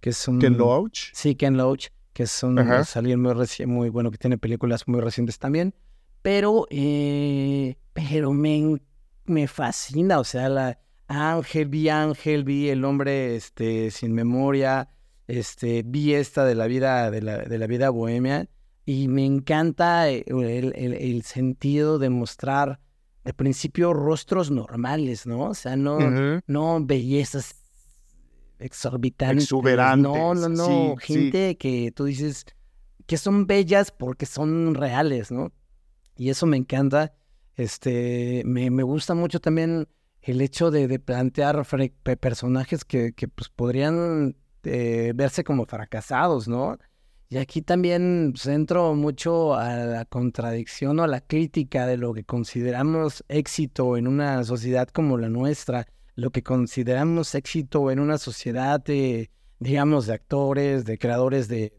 [0.00, 0.38] que es un...
[0.38, 1.12] Ken Loach.
[1.14, 1.88] Sí, Ken Loach
[2.18, 3.32] que es un alguien muy,
[3.66, 5.72] muy bueno, que tiene películas muy recientes también.
[6.20, 8.80] Pero, eh, pero me,
[9.26, 14.88] me fascina, o sea, la Ángel, vi Ángel, vi El hombre este, sin memoria,
[15.28, 18.48] este, vi esta de la vida, de la, de la vida bohemia,
[18.84, 22.80] y me encanta el, el, el sentido de mostrar
[23.22, 25.50] de principio rostros normales, ¿no?
[25.50, 26.00] O sea, no,
[26.48, 27.57] no bellezas
[28.58, 29.44] exorbitantes.
[29.44, 30.02] Exuberantes.
[30.02, 30.96] No, no, no.
[30.96, 32.44] Gente que tú dices
[33.06, 35.52] que son bellas porque son reales, ¿no?
[36.16, 37.14] Y eso me encanta.
[37.56, 39.88] Este, me, me gusta mucho también
[40.22, 41.64] el hecho de, de plantear
[42.20, 46.78] personajes que, que pues, podrían eh, verse como fracasados, ¿no?
[47.30, 52.24] Y aquí también centro mucho a la contradicción o a la crítica de lo que
[52.24, 55.86] consideramos éxito en una sociedad como la nuestra
[56.18, 61.72] lo que consideramos éxito en una sociedad de, digamos, de actores, de creadores de,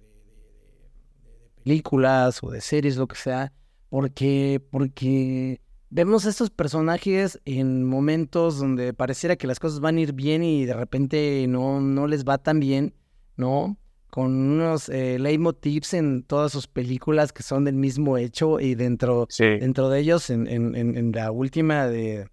[1.65, 3.51] películas o de series, lo que sea,
[3.89, 9.99] porque, porque vemos a estos personajes en momentos donde pareciera que las cosas van a
[9.99, 12.93] ir bien y de repente no, no les va tan bien,
[13.35, 13.77] ¿no?
[14.09, 19.27] Con unos eh, leitmotivs en todas sus películas que son del mismo hecho y dentro,
[19.37, 22.29] dentro de ellos, en, en, en la última de,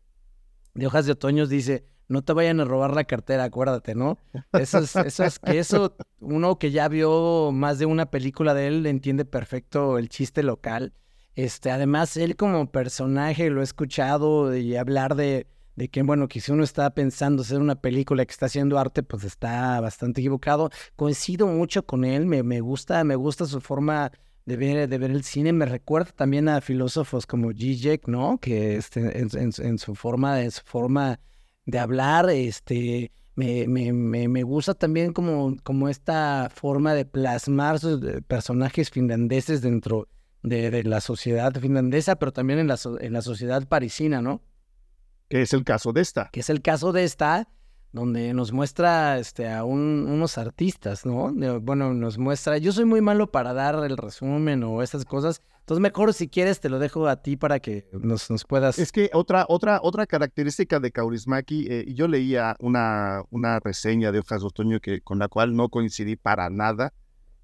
[0.74, 4.18] de Hojas de Otoños, dice no te vayan a robar la cartera, acuérdate, ¿no?
[4.52, 8.68] Eso es, eso es que eso, uno que ya vio más de una película de
[8.68, 10.92] él entiende perfecto el chiste local.
[11.34, 16.40] Este, además, él como personaje lo he escuchado y hablar de, de que, bueno, que
[16.48, 20.70] uno está pensando hacer una película que está haciendo arte, pues está bastante equivocado.
[20.96, 24.12] Coincido mucho con él, me, me gusta, me gusta su forma
[24.46, 25.52] de ver, de ver el cine.
[25.52, 28.38] Me recuerda también a filósofos como Zizek, ¿no?
[28.38, 31.20] Que este, en, en, su forma, en su forma
[31.66, 38.02] de hablar, este, me, me, me, gusta también como, como esta forma de plasmar sus
[38.02, 40.08] eh, personajes finlandeses dentro
[40.42, 44.40] de, la sociedad finlandesa, pero también en la, en la sociedad parisina, ¿no?
[45.28, 46.30] Que es el caso de esta.
[46.32, 47.48] Que es el caso de esta,
[47.92, 51.32] donde nos muestra este, a unos artistas, ¿no?
[51.60, 55.82] bueno, nos muestra, yo soy muy malo para dar el resumen o esas cosas, entonces
[55.82, 58.78] mejor si quieres te lo dejo a ti para que nos, puedas...
[58.78, 64.20] Es que otra, otra, otra característica de Kaurismaki, eh, yo leía una, una reseña de
[64.20, 66.92] Hojas de Otoño que, con la cual no coincidí para nada,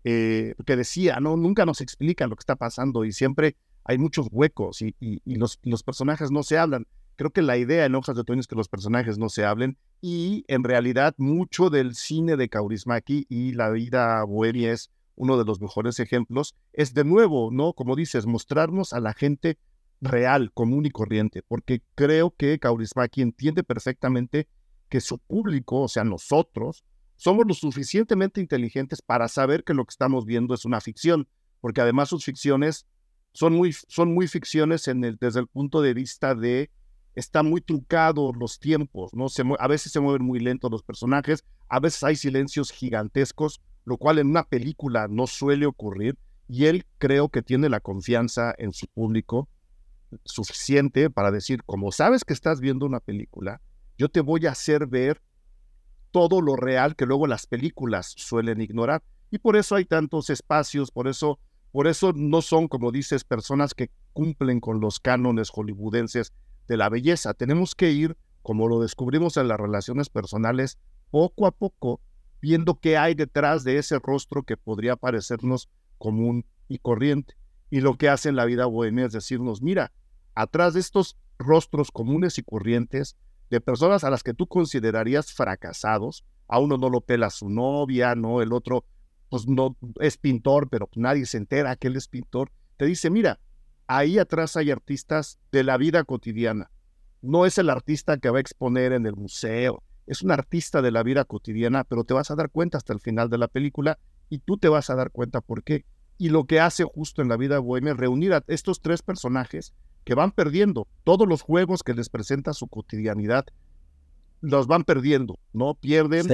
[0.05, 4.29] eh, que decía, no, nunca nos explican lo que está pasando y siempre hay muchos
[4.31, 6.87] huecos y, y, y los, los personajes no se hablan.
[7.17, 9.77] Creo que la idea en Hojas de Otoño es que los personajes no se hablen
[10.01, 15.45] y en realidad mucho del cine de Kaurismaki y la vida bohemia es uno de
[15.45, 17.73] los mejores ejemplos, es de nuevo, ¿no?
[17.73, 19.59] Como dices, mostrarnos a la gente
[20.01, 24.49] real, común y corriente, porque creo que Kaurismaki entiende perfectamente
[24.89, 26.85] que su público, o sea, nosotros,
[27.17, 31.29] somos lo suficientemente inteligentes para saber que lo que estamos viendo es una ficción,
[31.61, 32.87] porque además sus ficciones
[33.33, 34.85] son muy, son muy ficciones
[35.21, 36.71] desde el punto de vista de
[37.15, 39.27] está muy trucado los tiempos, ¿no?
[39.59, 44.19] A veces se mueven muy lentos los personajes, a veces hay silencios gigantescos, lo cual
[44.19, 46.19] en una película no suele ocurrir,
[46.49, 49.49] y él creo que tiene la confianza en su público
[50.25, 53.61] suficiente para decir, como sabes que estás viendo una película,
[53.97, 55.23] yo te voy a hacer ver
[56.11, 59.03] todo lo real que luego las películas suelen ignorar.
[59.31, 61.39] Y por eso hay tantos espacios, por eso,
[61.73, 66.33] por eso no son, como dices, personas que cumplen con los cánones hollywoodenses
[66.69, 67.33] de la belleza.
[67.33, 70.79] Tenemos que ir, como lo descubrimos en las relaciones personales,
[71.11, 72.01] poco a poco,
[72.43, 77.35] viendo qué hay detrás de ese rostro que podría parecernos común y corriente.
[77.71, 79.93] Y lo que hace en la vida bohemia es decirnos, mira,
[80.35, 83.17] atrás de estos rostros comunes y corrientes,
[83.49, 88.15] de personas a las que tú considerarías fracasados, a uno no lo pela su novia,
[88.15, 88.43] ¿no?
[88.43, 88.85] El otro,
[89.29, 92.51] pues no es pintor, pero nadie se entera que él es pintor.
[92.77, 93.39] Te dice, mira,
[93.87, 96.71] ahí atrás hay artistas de la vida cotidiana.
[97.21, 100.91] No es el artista que va a exponer en el museo, es un artista de
[100.91, 103.99] la vida cotidiana, pero te vas a dar cuenta hasta el final de la película
[104.29, 105.85] y tú te vas a dar cuenta por qué.
[106.19, 109.75] Y lo que hace justo en la vida bohemia es reunir a estos tres personajes
[110.05, 113.47] que van perdiendo todos los juegos que les presenta su cotidianidad,
[114.41, 115.75] los van perdiendo, ¿no?
[115.75, 116.27] Pierden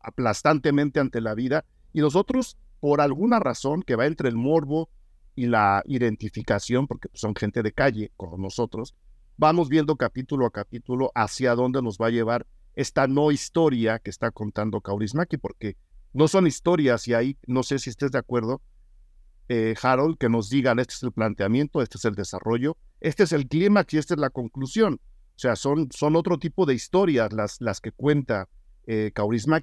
[0.00, 4.88] aplastantemente ante la vida y nosotros, por alguna razón que va entre el morbo
[5.34, 8.94] y la identificación, porque son gente de calle como nosotros,
[9.36, 12.46] vamos viendo capítulo a capítulo hacia dónde nos va a llevar
[12.78, 15.76] esta no historia que está contando Kaurismaki, porque
[16.12, 18.62] no son historias y ahí no sé si estés de acuerdo,
[19.48, 23.32] eh, Harold, que nos digan este es el planteamiento, este es el desarrollo, este es
[23.32, 24.94] el clímax y esta es la conclusión.
[24.94, 28.48] O sea, son, son otro tipo de historias las, las que cuenta
[28.86, 29.12] eh,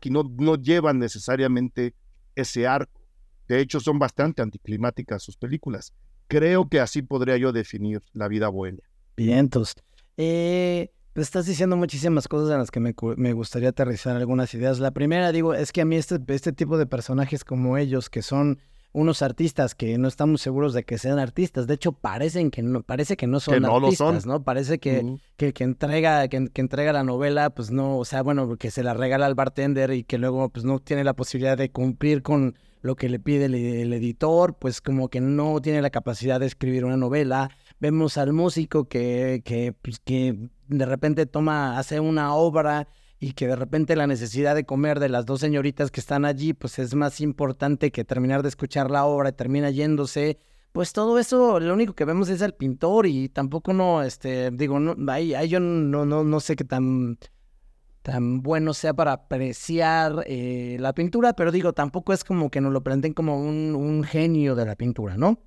[0.09, 1.93] no, no llevan necesariamente
[2.35, 2.99] ese arco.
[3.47, 5.93] De hecho, son bastante anticlimáticas sus películas.
[6.27, 8.83] Creo que así podría yo definir la vida bohemia.
[9.15, 9.73] Vientos.
[10.17, 14.79] Eh, pues estás diciendo muchísimas cosas en las que me, me, gustaría aterrizar algunas ideas.
[14.79, 18.21] La primera, digo, es que a mí este, este tipo de personajes como ellos, que
[18.21, 18.59] son
[18.91, 21.67] unos artistas que no estamos seguros de que sean artistas.
[21.67, 24.43] De hecho, parecen que no, parece que no son artistas, ¿no?
[24.43, 28.55] Parece que, que, que, entrega, que, que, entrega la novela, pues no, o sea, bueno,
[28.55, 31.71] que se la regala al bartender y que luego pues no tiene la posibilidad de
[31.71, 32.55] cumplir con
[32.85, 36.85] lo que le pide el, editor, pues como que no tiene la capacidad de escribir
[36.85, 37.49] una novela.
[37.79, 42.87] Vemos al músico que, que, pues, que de repente toma, hace una obra
[43.19, 46.53] y que de repente la necesidad de comer de las dos señoritas que están allí,
[46.53, 50.37] pues es más importante que terminar de escuchar la obra y termina yéndose.
[50.71, 54.79] Pues todo eso, lo único que vemos es al pintor y tampoco no, este, digo,
[54.79, 57.17] no, ahí, ahí yo no, no, no sé qué tan
[58.05, 62.71] tan bueno sea para apreciar eh, la pintura, pero digo, tampoco es como que nos
[62.71, 65.39] lo planteen como un, un genio de la pintura, ¿no?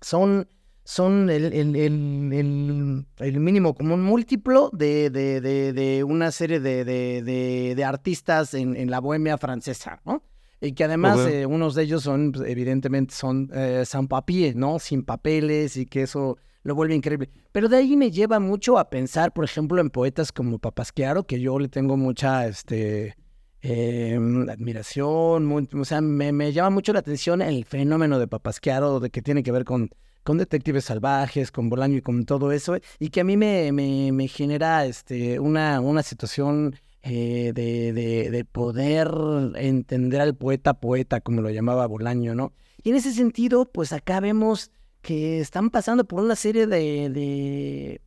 [0.00, 0.48] Son,
[0.84, 6.60] son el, el, el, el mínimo como un múltiplo de, de, de, de una serie
[6.60, 10.22] de, artistas en, en, la bohemia francesa, ¿no?
[10.60, 14.78] Y que además eh, unos de ellos son, pues, evidentemente, son eh, sans papier, ¿no?
[14.78, 17.30] Sin papeles y que eso lo vuelve increíble.
[17.52, 21.40] Pero de ahí me lleva mucho a pensar, por ejemplo, en poetas como Papasquiaro, que
[21.40, 23.14] yo le tengo mucha este,
[23.60, 29.22] em, admiración, o sea, me, llama mucho la atención el fenómeno de Papasquiaro, de que
[29.22, 29.90] tiene que ver con,
[30.24, 34.28] con detectives salvajes, con Bolaño y con todo eso, y que a mí me, me,
[34.28, 39.12] genera este, una, una situación eh, de, de, de, poder
[39.56, 42.54] entender al poeta poeta, como lo llamaba Bolaño, ¿no?
[42.82, 44.70] Y en ese sentido, pues acá vemos
[45.04, 48.00] que están pasando por una serie de,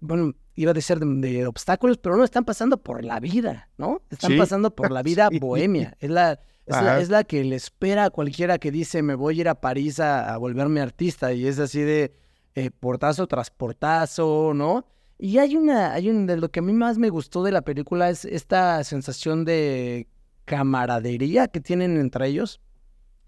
[0.00, 4.02] bueno, iba a decir de, obstáculos, pero no, están pasando por la vida, ¿no?
[4.10, 5.96] Están pasando por la vida bohemia.
[6.00, 9.48] Es la, es la, que le espera a cualquiera que dice, me voy a ir
[9.48, 12.12] a París a, volverme artista, y es así de
[12.54, 14.86] eh, portazo tras portazo, ¿no?
[15.18, 17.62] Y hay una, hay un, de lo que a mí más me gustó de la
[17.62, 20.08] película es esta sensación de
[20.44, 22.60] camaradería que tienen entre ellos,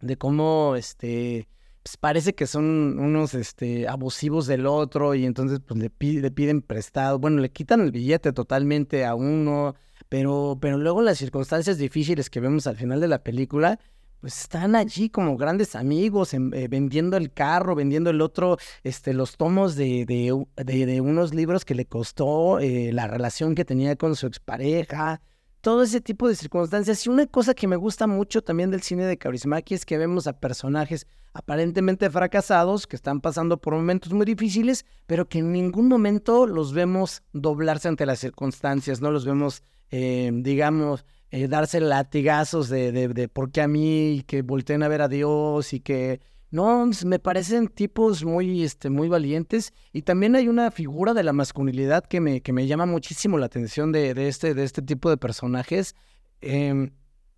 [0.01, 1.49] de cómo, este,
[1.83, 6.61] pues, parece que son unos este, abusivos del otro y entonces pues le, le, piden
[6.61, 9.77] prestado, bueno, le quitan el billete totalmente a uno,
[10.09, 13.79] pero, pero luego las circunstancias difíciles que vemos al final de la película,
[14.21, 19.37] pues están allí como grandes amigos, eh, vendiendo el carro, vendiendo el otro, este, los
[19.37, 24.17] tomos de, de, de, unos libros que le costó, eh, la relación que tenía con
[24.17, 25.21] su expareja,
[25.61, 27.05] todo ese tipo de circunstancias.
[27.07, 30.27] Y una cosa que me gusta mucho también del cine de Kaurismäki es que vemos
[30.27, 35.89] a personajes aparentemente fracasados que están pasando por momentos muy difíciles, pero que en ningún
[35.89, 42.69] momento los vemos doblarse ante las circunstancias, no los vemos, eh, digamos, eh, darse latigazos
[42.69, 45.81] de, de, de por qué a mí, y que volteen a ver a Dios y
[45.81, 46.21] que
[46.51, 49.73] no, me parecen tipos muy, este, muy valientes.
[49.93, 53.47] Y también hay una figura de la masculinidad que me, que me llama muchísimo la
[53.47, 55.95] atención de, de este, de este tipo de personajes.
[56.41, 56.91] Em,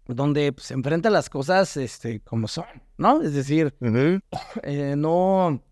[0.09, 2.65] donde pues, se enfrentan las cosas este, como son,
[2.97, 3.23] ¿no?
[3.23, 3.75] Es decir,
[4.63, 5.63] eh, no,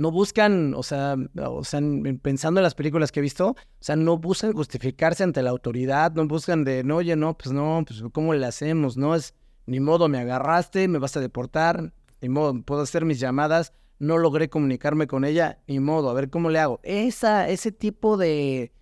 [0.00, 1.78] no buscan, o sea, o sea,
[2.22, 6.12] pensando en las películas que he visto, o sea, no buscan justificarse ante la autoridad,
[6.14, 8.96] no buscan de, no, oye, no, pues no, pues ¿cómo le hacemos?
[8.96, 9.34] No es,
[9.66, 11.92] ni modo, me agarraste, me vas a deportar,
[12.22, 16.30] ni modo, puedo hacer mis llamadas, no logré comunicarme con ella, ni modo, a ver
[16.30, 16.80] cómo le hago.
[16.82, 18.72] Esa, ese tipo de,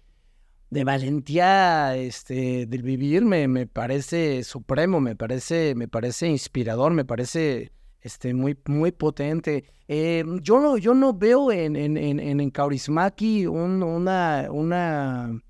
[0.70, 7.04] de valentía este, del vivir me, me, parece supremo, me parece, me parece inspirador, me
[7.04, 9.64] parece este, muy, muy potente.
[9.88, 15.42] Eh, yo, no, yo no veo en, en, en, en Kaurismaki una, una,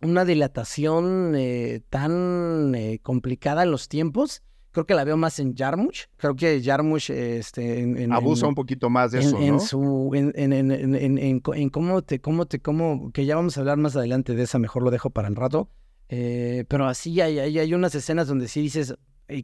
[0.00, 4.42] una dilatación eh, tan eh, complicada en los tiempos
[4.78, 6.06] creo que la veo más en Jarmusch.
[6.16, 9.60] Creo que Jarmusch este, en, abusa un poquito más de eso, en, ¿no?
[9.60, 14.34] Su, en, en, cómo te, cómo te, cómo, que ya vamos a hablar más adelante
[14.34, 15.68] de esa, mejor lo dejo para el rato.
[16.08, 18.94] Eh, pero así hay, hay, hay, unas escenas donde sí dices,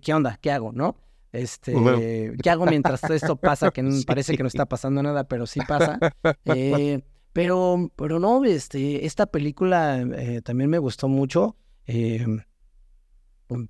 [0.02, 0.38] ¿qué onda?
[0.40, 0.72] ¿Qué hago?
[0.72, 0.96] ¿No?
[1.34, 3.70] Este, ¿qué hago mientras esto pasa?
[3.70, 5.98] Que parece que no está pasando nada, pero sí pasa.
[6.44, 11.56] Eh, pero, pero no, este, esta película eh, también me gustó mucho.
[11.86, 12.24] Eh,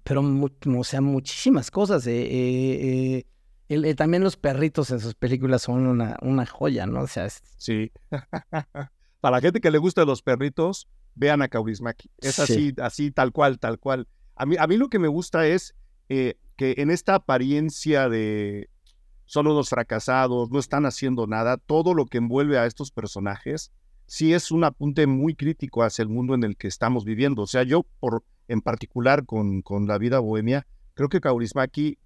[0.02, 2.06] pero, o sea, muchísimas cosas.
[2.06, 3.24] Eh,
[3.68, 7.02] eh, también los perritos en sus películas son una, una joya, ¿no?
[7.02, 7.90] O sea, sí.
[9.20, 12.10] Para la gente que le gusta los perritos, vean a Kaurismaki.
[12.18, 14.06] Es así, así, tal cual, tal cual.
[14.36, 15.74] A mí, a mí lo que me gusta es
[16.08, 18.68] eh, que en esta apariencia de
[19.26, 23.72] son unos fracasados, no están haciendo nada, todo lo que envuelve a estos personajes,
[24.06, 27.42] sí es un apunte muy crítico hacia el mundo en el que estamos viviendo.
[27.42, 31.98] O sea, yo por en particular con, con la vida bohemia, creo que Kaurismaki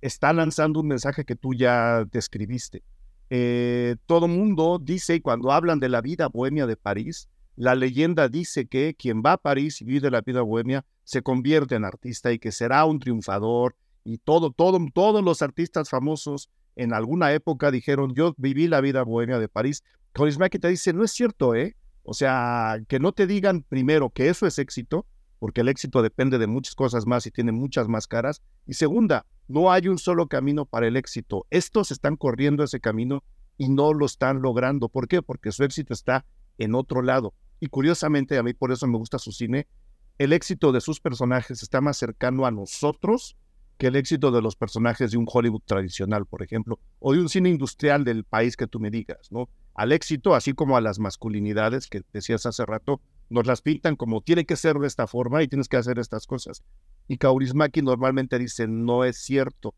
[0.00, 2.82] está lanzando un mensaje que tú ya describiste.
[3.30, 8.66] Eh, todo mundo dice, cuando hablan de la vida bohemia de París, la leyenda dice
[8.66, 12.38] que quien va a París y vive la vida bohemia se convierte en artista y
[12.38, 13.74] que será un triunfador.
[14.08, 19.02] Y todo, todo, todos los artistas famosos en alguna época dijeron, yo viví la vida
[19.02, 19.84] bohemia de París.
[20.14, 21.76] Kaurismaki te dice, no es cierto, ¿eh?
[22.04, 25.04] O sea, que no te digan primero que eso es éxito,
[25.38, 28.40] porque el éxito depende de muchas cosas más y tiene muchas más caras.
[28.66, 31.46] Y segunda, no hay un solo camino para el éxito.
[31.50, 33.22] Estos están corriendo ese camino
[33.58, 34.88] y no lo están logrando.
[34.88, 35.20] ¿Por qué?
[35.20, 36.24] Porque su éxito está
[36.56, 37.34] en otro lado.
[37.60, 39.68] Y curiosamente, a mí por eso me gusta su cine,
[40.16, 43.36] el éxito de sus personajes está más cercano a nosotros
[43.78, 47.28] que el éxito de los personajes de un Hollywood tradicional, por ejemplo, o de un
[47.28, 49.48] cine industrial del país que tú me digas, ¿no?
[49.74, 53.00] Al éxito, así como a las masculinidades que decías hace rato,
[53.30, 56.26] nos las pintan como tiene que ser de esta forma y tienes que hacer estas
[56.26, 56.64] cosas.
[57.06, 59.74] Y Kaurismaki normalmente dice, no es cierto.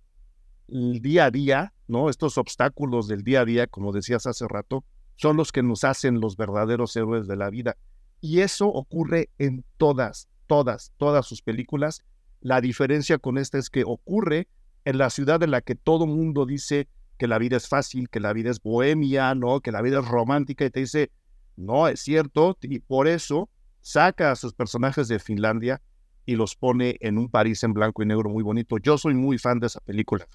[0.68, 2.08] El día a día, ¿no?
[2.08, 4.84] Estos obstáculos del día a día, como decías hace rato,
[5.16, 7.76] son los que nos hacen los verdaderos héroes de la vida.
[8.22, 12.02] Y eso ocurre en todas, todas, todas sus películas.
[12.40, 14.48] La diferencia con esta es que ocurre
[14.84, 16.88] en la ciudad en la que todo mundo dice
[17.18, 19.60] que la vida es fácil, que la vida es bohemia, ¿no?
[19.60, 21.10] Que la vida es romántica y te dice,
[21.56, 23.50] no es cierto, y por eso
[23.82, 25.82] saca a sus personajes de Finlandia
[26.24, 28.78] y los pone en un París en blanco y negro muy bonito.
[28.78, 30.26] Yo soy muy fan de esa película.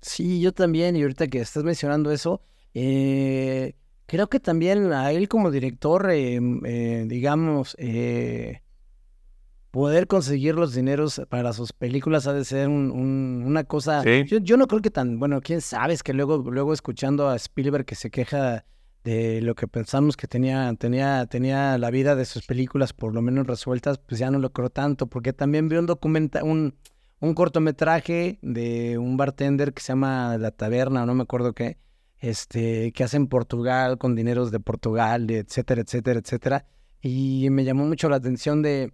[0.00, 2.40] Sí, yo también, y ahorita que estás mencionando eso,
[2.72, 3.74] eh,
[4.06, 7.76] creo que también a él como director, eh, eh, digamos,
[9.70, 14.02] poder conseguir los dineros para sus películas ha de ser una cosa...
[14.04, 17.36] Yo, yo, no creo que tan, bueno, quién sabe, es que luego, luego escuchando a
[17.36, 18.64] Spielberg que se queja
[19.04, 23.22] de lo que pensamos que tenía, tenía, tenía la vida de sus películas por lo
[23.22, 26.74] menos resueltas, pues ya no lo creo tanto, porque también vi un documenta, un,
[27.20, 31.78] un cortometraje de un bartender que se llama La Taberna, no me acuerdo qué,
[32.18, 36.66] este, que hace en Portugal, con dineros de Portugal, etcétera, etcétera, etcétera.
[37.00, 38.92] Y me llamó mucho la atención de,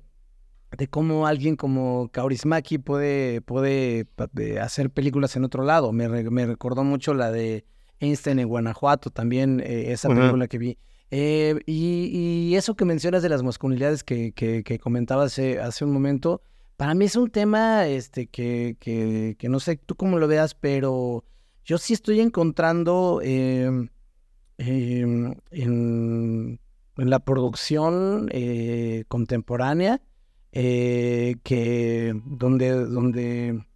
[0.77, 4.07] de cómo alguien como Kaurismaki puede, puede
[4.61, 5.93] hacer películas en otro lado.
[5.93, 7.65] Me, me recordó mucho la de
[8.01, 10.79] Einstein en Guanajuato, también eh, esa película que vi.
[11.11, 16.43] Eh, y, eso que mencionas de las masculinidades que, que, comentaba hace, hace, un momento,
[16.77, 21.25] para mí es un tema este, que, que, no sé tú cómo lo veas, pero
[21.65, 23.89] yo sí estoy encontrando em,
[24.59, 26.61] em, en,
[26.97, 28.29] en, la producción
[30.57, 33.67] eh, que donde, donde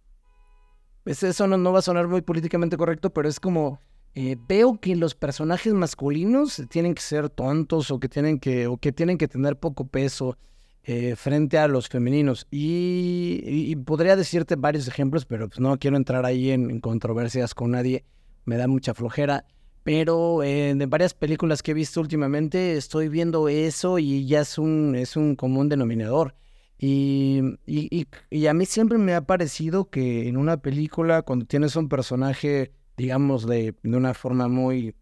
[1.05, 3.79] eso no, no va a sonar muy políticamente correcto, pero es como
[4.15, 8.77] eh, veo que los personajes masculinos tienen que ser tontos o que tienen que, o
[8.77, 10.37] que, tienen que tener poco peso
[10.83, 12.47] eh, frente a los femeninos.
[12.49, 18.05] Y, podría decirte varios ejemplos, pero pues no quiero entrar ahí en, controversias con nadie.
[18.45, 19.45] me da mucha flojera.
[19.83, 24.57] Pero eh, en varias películas que he visto últimamente estoy viendo eso y ya es
[24.57, 26.35] un, es un común denominador.
[26.81, 31.75] Y, y, y, a mí siempre me ha parecido que en una película, cuando tienes
[31.75, 34.95] un personaje, digamos, de, de una forma muy,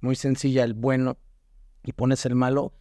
[0.00, 1.18] muy sencilla, el bueno,
[1.84, 2.72] y pones el malo,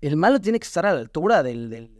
[0.00, 1.90] el malo tiene que estar a la altura del, del,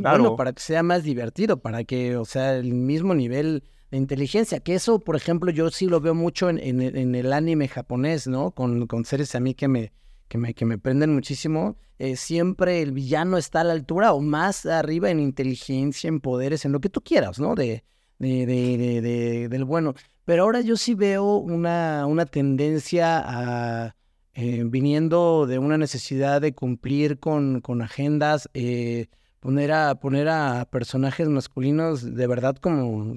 [0.00, 4.60] bueno para que sea más divertido, para que, o sea, el mismo nivel de inteligencia,
[4.60, 8.50] que eso, por ejemplo, yo sí lo veo mucho en, en, el anime japonés, ¿no?
[8.52, 9.92] Con, con, series a mí que me,
[10.28, 11.76] que me, que me prenden muchísimo.
[11.98, 16.64] Eh, siempre el villano está a la altura o más arriba en inteligencia, en poderes,
[16.64, 17.54] en lo que tú quieras, ¿no?
[17.54, 17.84] De,
[18.18, 19.94] de, de, de del bueno.
[20.24, 23.96] Pero ahora yo sí veo una, una tendencia a
[24.40, 29.08] eh, viniendo de una necesidad de cumplir con, con agendas, eh,
[29.40, 33.16] poner, a, poner a personajes masculinos de verdad como,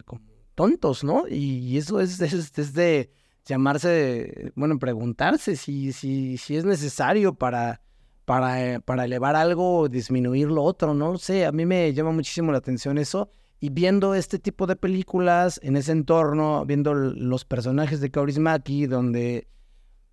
[0.55, 1.28] tontos, ¿no?
[1.30, 3.12] Y, eso es, es, de
[3.46, 7.82] llamarse, bueno, preguntarse si, si, si es necesario para,
[8.26, 12.52] para, para elevar algo o disminuir lo otro, no sé, a mí me llama muchísimo
[12.52, 13.30] la atención eso.
[13.60, 19.48] Y viendo este tipo de películas en ese entorno, viendo los personajes de Kaurismäki, donde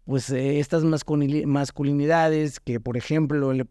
[0.08, 3.66] pues eh, estas masculinidades que, por ejemplo, le,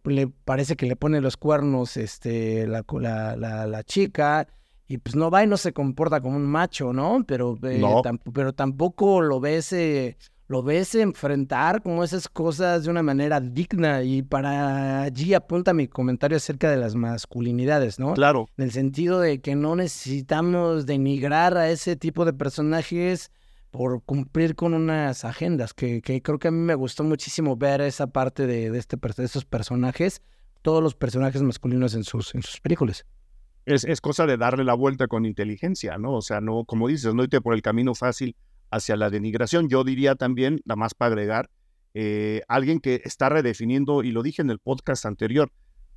[0.46, 4.48] parece que le pone los cuernos este, la, la, la, chica
[4.88, 7.24] y pues no va y no se comporta como un macho, ¿no?
[7.28, 7.82] Pero, eh,
[8.34, 10.18] pero tampoco lo ves, eh,
[10.48, 15.88] lo ves enfrentar como esas cosas de una manera digna y para allí apunta mi
[15.90, 18.14] comentario acerca de las masculinidades, ¿no?
[18.14, 18.48] Claro.
[18.58, 23.32] En el sentido de que no necesitamos denigrar a ese tipo de personajes
[23.72, 27.82] por cumplir con unas agendas, que, que, creo que a mí me gustó muchísimo ver
[27.82, 30.22] esa parte de, de, este, de estos personajes,
[30.62, 33.06] todos los personajes masculinos en sus, en sus películas.
[33.68, 36.14] Es, es, cosa de darle la vuelta con inteligencia, ¿no?
[36.14, 38.36] O sea, no, como dices, no irte por el camino fácil
[38.72, 39.68] hacia la denigración.
[39.68, 41.50] Yo diría también, la más para agregar,
[41.94, 45.52] eh, alguien que está redefiniendo, y lo dije en el podcast anterior,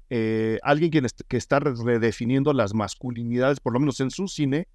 [0.09, 4.67] eh, alguien que, que está redefiniendo las masculinidades, por lo menos en su cine,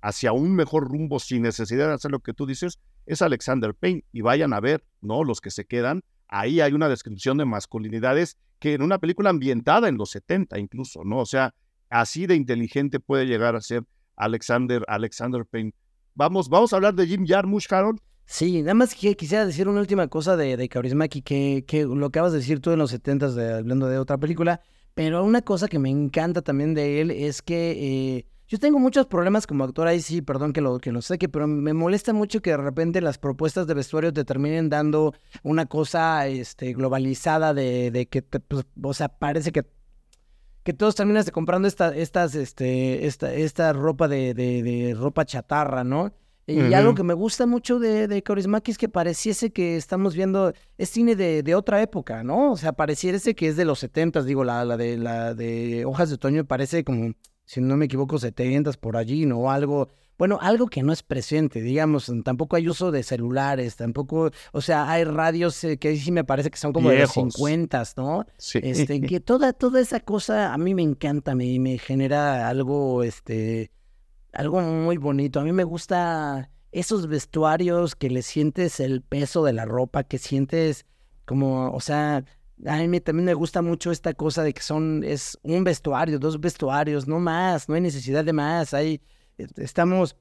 [0.00, 4.04] hacia un mejor rumbo sin necesidad de hacer lo que tú dices, es Alexander Payne.
[4.12, 5.24] Y vayan a ver, ¿no?
[5.24, 9.88] Los que se quedan, ahí hay una descripción de masculinidades que en una película ambientada
[9.88, 11.18] en los 70 incluso, ¿no?
[11.18, 11.54] O sea,
[11.94, 13.84] así de inteligente puede llegar a ser
[14.16, 15.72] Alexander, Alexander Payne.
[16.14, 18.00] Vamos, vamos a hablar de Jim Jarmusch, Harold.
[18.26, 22.06] Sí, nada más que quisiera decir una última cosa de, de Kaurismäki, que, que lo
[22.06, 24.60] acabas de decir tú en los 70 de, hablando de otra película,
[24.94, 27.72] pero una cosa que me encanta también de él es que
[28.16, 31.18] eh, yo tengo muchos problemas como actor, ahí sí, perdón que lo, que lo sé,
[31.18, 35.14] que, pero me molesta mucho que de repente las propuestas de vestuario te terminen dando
[35.42, 39.64] una cosa este, globalizada de, de que, te, pues, o sea, parece que,
[40.64, 46.12] que todos terminas comprando esta, estas, este, esta, esta ropa de, de, ropa chatarra, ¿no?
[46.46, 50.52] Y algo que me gusta mucho de, de Kaurismäki es que pareciese que estamos viendo,
[50.76, 52.52] es cine de, de, otra época, ¿no?
[52.52, 56.10] O sea, pareciese que es de los setentas, digo, la, la, de, la de Hojas
[56.10, 57.14] de Otoño parece como
[57.46, 59.50] si no me equivoco, 70 por allí, ¿no?
[59.50, 64.60] Algo, bueno, algo que no es presente, digamos, tampoco hay uso de celulares, tampoco, o
[64.60, 68.24] sea, hay radios eh, que sí me parece que son como de los 50, ¿no?
[68.36, 68.60] Sí.
[68.62, 73.72] Este, que toda, toda esa cosa a mí me encanta, me, me genera algo, este,
[74.32, 75.40] algo muy bonito.
[75.40, 80.18] A mí me gusta esos vestuarios que le sientes el peso de la ropa, que
[80.18, 80.86] sientes
[81.24, 82.24] como, o sea,
[82.66, 86.40] a mí también me gusta mucho esta cosa de que son, es un vestuario, dos
[86.40, 88.74] vestuarios, no más, no hay necesidad de más.
[88.74, 89.00] Ahí
[89.56, 90.16] estamos,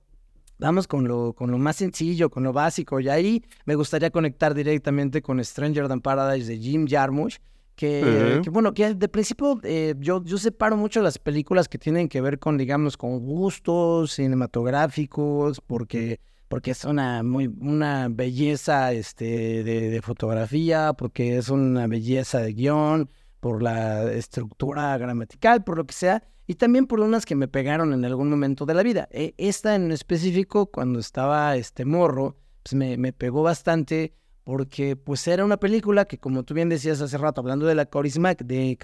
[0.57, 2.99] vamos con lo, con lo más sencillo, con lo básico.
[2.99, 7.37] Y ahí me gustaría conectar directamente con Stranger Than Paradise de Jim Jarmusch.
[7.75, 12.07] Que, que bueno, que de principio eh, yo, yo separo mucho las películas que tienen
[12.07, 16.19] que ver con, digamos, con gustos cinematográficos, porque
[16.53, 23.09] porque es una muy una belleza este, de, fotografía, porque es una belleza de guion,
[23.39, 27.93] por la estructura gramatical, por lo que sea, y también por unas que me pegaron
[27.93, 29.07] en algún momento de la vida.
[29.11, 34.13] E, esta en específico, cuando estaba este morro, pues me, me pegó bastante
[34.43, 37.85] porque pues era una película que como tú bien decías hace rato hablando de la
[37.85, 38.77] Kaurismäki, de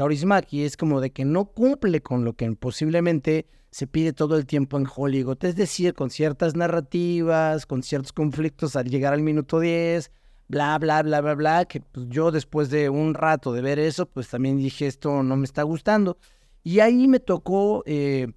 [0.51, 4.45] y es como de que no cumple con lo que posiblemente se pide todo el
[4.45, 9.59] tiempo en Hollywood, es decir, con ciertas narrativas, con ciertos conflictos al llegar al minuto
[9.59, 10.09] 10,
[10.47, 14.07] bla, bla, bla, bla, bla, que pues, yo después de un rato de ver eso,
[14.07, 16.17] pues también dije, esto no me está gustando.
[16.63, 18.27] Y ahí me tocó, eh,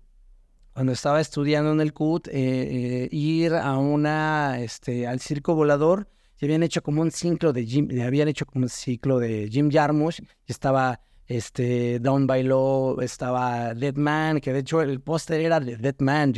[0.73, 6.09] cuando estaba estudiando en el CUT, eh, eh, ir a una, este, al circo volador,
[6.41, 9.71] y habían hecho como un ciclo de Jim, habían hecho como un ciclo de Jim
[9.71, 15.41] Jarmusch, y estaba este, Down by Law, estaba Dead Man, que de hecho el póster
[15.41, 16.33] era de Dead Man,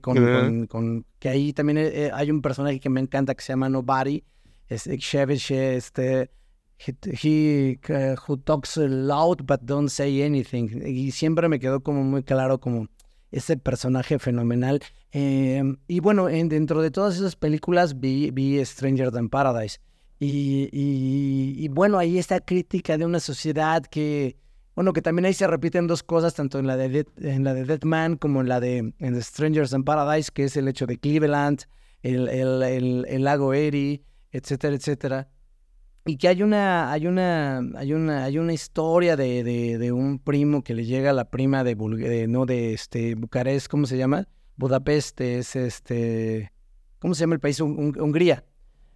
[0.00, 3.68] con, con, que ahí también eh, hay un personaje que me encanta que se llama
[3.68, 4.22] Nobody,
[4.68, 6.30] es este,
[6.78, 7.78] he,
[8.26, 12.88] who talks loud but don't say anything, y siempre me quedó como muy claro como
[13.30, 14.80] ese personaje fenomenal.
[15.12, 19.78] Em, y bueno, en, dentro de todas esas películas vi, Stranger Than Paradise.
[20.18, 24.38] Y, bueno, ahí está crítica de una sociedad que,
[24.74, 27.52] bueno, que también ahí se repiten dos cosas, tanto en la de Dead, en la
[27.52, 30.86] de Dead Man como en la de en Strangers in Paradise, que es el hecho
[30.86, 31.64] de Cleveland,
[32.02, 35.28] el, el, el, el lago Erie, etcétera, etcétera.
[36.08, 40.20] Y que hay una, hay una, hay una, hay una historia de, de, de un
[40.20, 43.98] primo que le llega a la prima de, de, no de este Bucarest, ¿cómo se
[43.98, 44.28] llama?
[44.56, 46.52] Budapest es este,
[47.00, 47.60] ¿cómo se llama el país?
[47.60, 48.44] Hungría.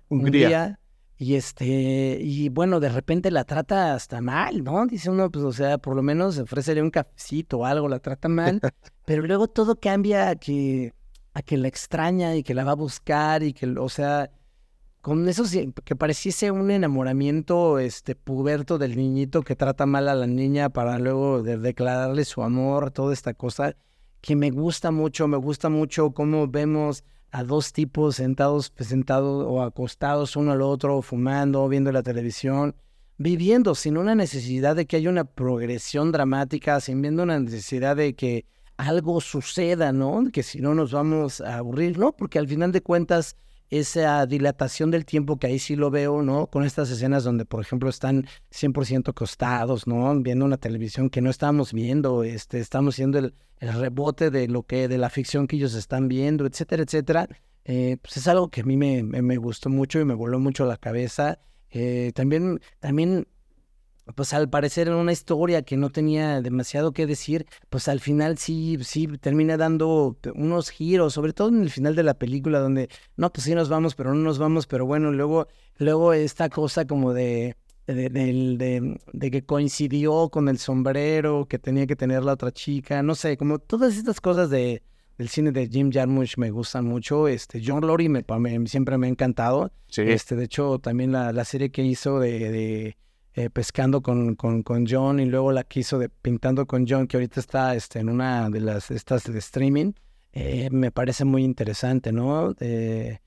[0.09, 0.79] Hungría.
[1.19, 4.87] Y este, y bueno, de repente la trata hasta mal, ¿no?
[4.87, 8.29] Dice uno, pues, o sea, por lo menos ofrécele un cafecito o algo, la trata
[8.29, 8.61] mal,
[9.05, 10.95] pero luego todo cambia a que,
[11.35, 14.31] a que la extraña y que la va a buscar y que, o sea,
[15.01, 15.45] con eso
[15.85, 20.99] que pareciese un enamoramiento, este, puberto del niñito que trata mal a la niña para
[20.99, 23.77] luego declararle su amor, toda esta cosa,
[24.21, 29.47] que me gusta mucho, me gusta mucho cómo vemos a dos tipos sentados, pues, sentados
[29.49, 32.75] o acostados uno al otro, fumando, viendo la televisión,
[33.17, 38.15] viviendo sin una necesidad de que haya una progresión dramática, sin viendo una necesidad de
[38.15, 38.45] que
[38.77, 40.25] algo suceda, ¿no?
[40.33, 42.13] Que si no nos vamos a aburrir, ¿no?
[42.13, 43.37] Porque al final de cuentas
[43.71, 46.49] esa dilatación del tiempo que ahí sí lo veo, ¿no?
[46.49, 50.19] Con estas escenas donde, por ejemplo, están 100% acostados, ¿no?
[50.21, 54.89] Viendo una televisión que no estábamos viendo, este, estamos siendo el, rebote de lo que,
[54.89, 57.29] de la ficción que ellos están viendo, etcétera, etcétera.
[57.65, 60.65] Eh, pues es algo que a mí me, me, gustó mucho y me voló mucho
[60.65, 61.39] la cabeza.
[61.71, 63.29] Eh, también, también
[64.15, 68.39] pues al parecer en una historia que no tenía demasiado que decir, pues al final
[68.39, 72.89] sí, sí termina dando unos giros, sobre todo en el final de la película, donde
[73.17, 75.49] no, pues sí nos vamos, pero no nos vamos, pero bueno, luego,
[75.79, 77.57] luego esta cosa como de,
[77.87, 83.15] de, de, que coincidió con el sombrero que tenía que tener la otra chica, no
[83.15, 84.83] sé, como todas estas cosas de,
[85.19, 87.29] del cine de Jim Jarmusch me gustan mucho.
[87.29, 88.25] Este, John Lori me,
[88.67, 89.71] siempre me ha encantado.
[89.95, 92.97] Este, de hecho, también la, la serie que hizo de
[93.41, 97.07] eh, pescando con, con, con, John y luego la que hizo de Pintando con John,
[97.07, 99.93] que ahorita está este, en una de las estas de streaming,
[100.35, 102.55] eh, me parece muy interesante, ¿no?
[102.61, 103.19] Eh,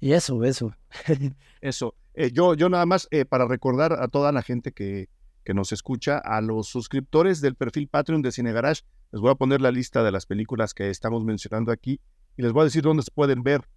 [0.00, 0.74] y eso, eso.
[1.60, 1.94] eso.
[2.32, 5.08] yo, yo nada más para recordar a toda la gente que,
[5.44, 8.82] que nos escucha, a los suscriptores del perfil Patreon de Cine Garage,
[9.12, 12.00] les voy a poner la lista de las películas que estamos mencionando aquí
[12.36, 13.68] y les voy a decir dónde se pueden ver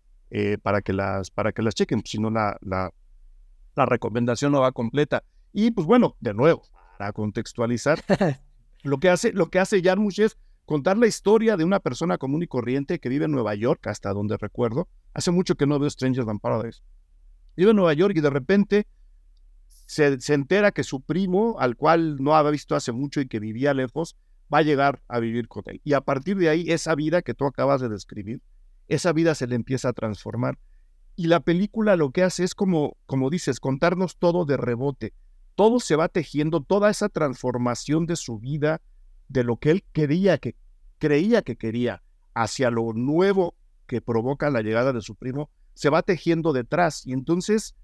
[0.63, 2.91] para, que las, para que las chequen, si no la, la,
[3.75, 5.23] la recomendación no va completa.
[5.57, 6.63] Y pues bueno, de nuevo,
[6.97, 8.03] para contextualizar,
[8.83, 12.43] lo que hace, lo que hace Jarmusch es contar la historia de una persona común
[12.43, 14.89] y corriente que vive en Nueva York, hasta donde recuerdo.
[15.13, 16.81] Hace mucho que no veo Strangers Than Paradise.
[17.55, 18.85] Vive en Nueva York y de repente
[19.85, 23.39] se, se, entera que su primo, al cual no había visto hace mucho y que
[23.39, 24.17] vivía lejos,
[24.53, 25.79] va a llegar a vivir con él.
[25.85, 28.41] Y a partir de ahí, esa vida que tú acabas de describir,
[28.89, 30.59] esa vida se le empieza a transformar.
[31.15, 35.13] Y la película lo que hace es como, como dices, contarnos todo de rebote
[35.55, 38.81] todo se va tejiendo, toda esa transformación de su vida,
[39.27, 40.55] de lo que él quería, que
[40.97, 42.03] creía que quería,
[42.33, 43.55] hacia lo nuevo
[43.87, 47.05] que provoca la llegada de su primo, se va tejiendo detrás.
[47.05, 47.75] Y entonces,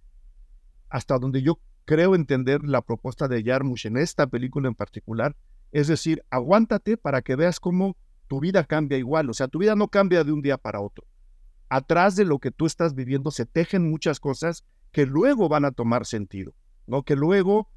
[0.89, 5.35] hasta donde yo creo entender la propuesta de Yarmush en esta película en particular,
[5.71, 7.95] es decir, aguántate para que veas cómo
[8.27, 11.05] tu vida cambia igual, o sea, tu vida no cambia de un día para otro.
[11.69, 15.71] Atrás de lo que tú estás viviendo se tejen muchas cosas que luego van a
[15.71, 16.53] tomar sentido.
[16.87, 17.03] ¿No?
[17.03, 17.69] Que luego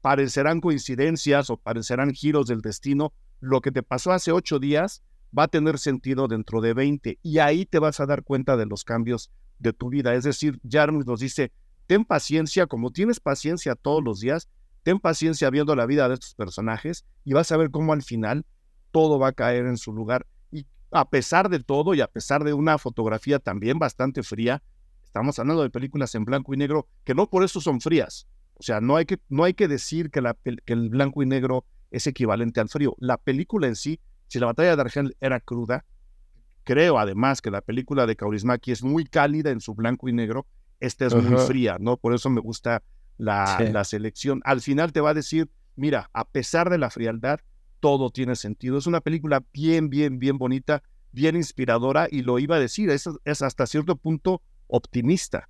[0.00, 3.12] parecerán coincidencias o parecerán giros del destino.
[3.40, 5.02] Lo que te pasó hace ocho días
[5.36, 8.66] va a tener sentido dentro de 20 y ahí te vas a dar cuenta de
[8.66, 10.14] los cambios de tu vida.
[10.14, 11.52] Es decir, Jarmus nos dice,
[11.86, 14.48] ten paciencia, como tienes paciencia todos los días,
[14.82, 18.44] ten paciencia viendo la vida de estos personajes y vas a ver cómo al final
[18.90, 20.26] todo va a caer en su lugar.
[20.52, 24.62] Y a pesar de todo y a pesar de una fotografía también bastante fría,
[25.02, 28.62] estamos hablando de películas en blanco y negro que no por eso son frías, o
[28.62, 31.64] sea, no hay que, no hay que decir que, la, que el blanco y negro
[31.90, 32.94] es equivalente al frío.
[32.98, 35.84] La película en sí, si la batalla de Argel era cruda,
[36.64, 40.46] creo además que la película de Kaurismäki es muy cálida en su blanco y negro,
[40.80, 41.96] esta es muy fría, ¿no?
[41.96, 42.82] Por eso me gusta
[43.16, 44.40] la, la selección.
[44.44, 47.40] Al final te va a decir, mira, a pesar de la frialdad,
[47.80, 48.78] todo tiene sentido.
[48.78, 50.82] Es una película bien, bien, bien bonita,
[51.12, 55.48] bien inspiradora y lo iba a decir, es, es hasta cierto punto optimista.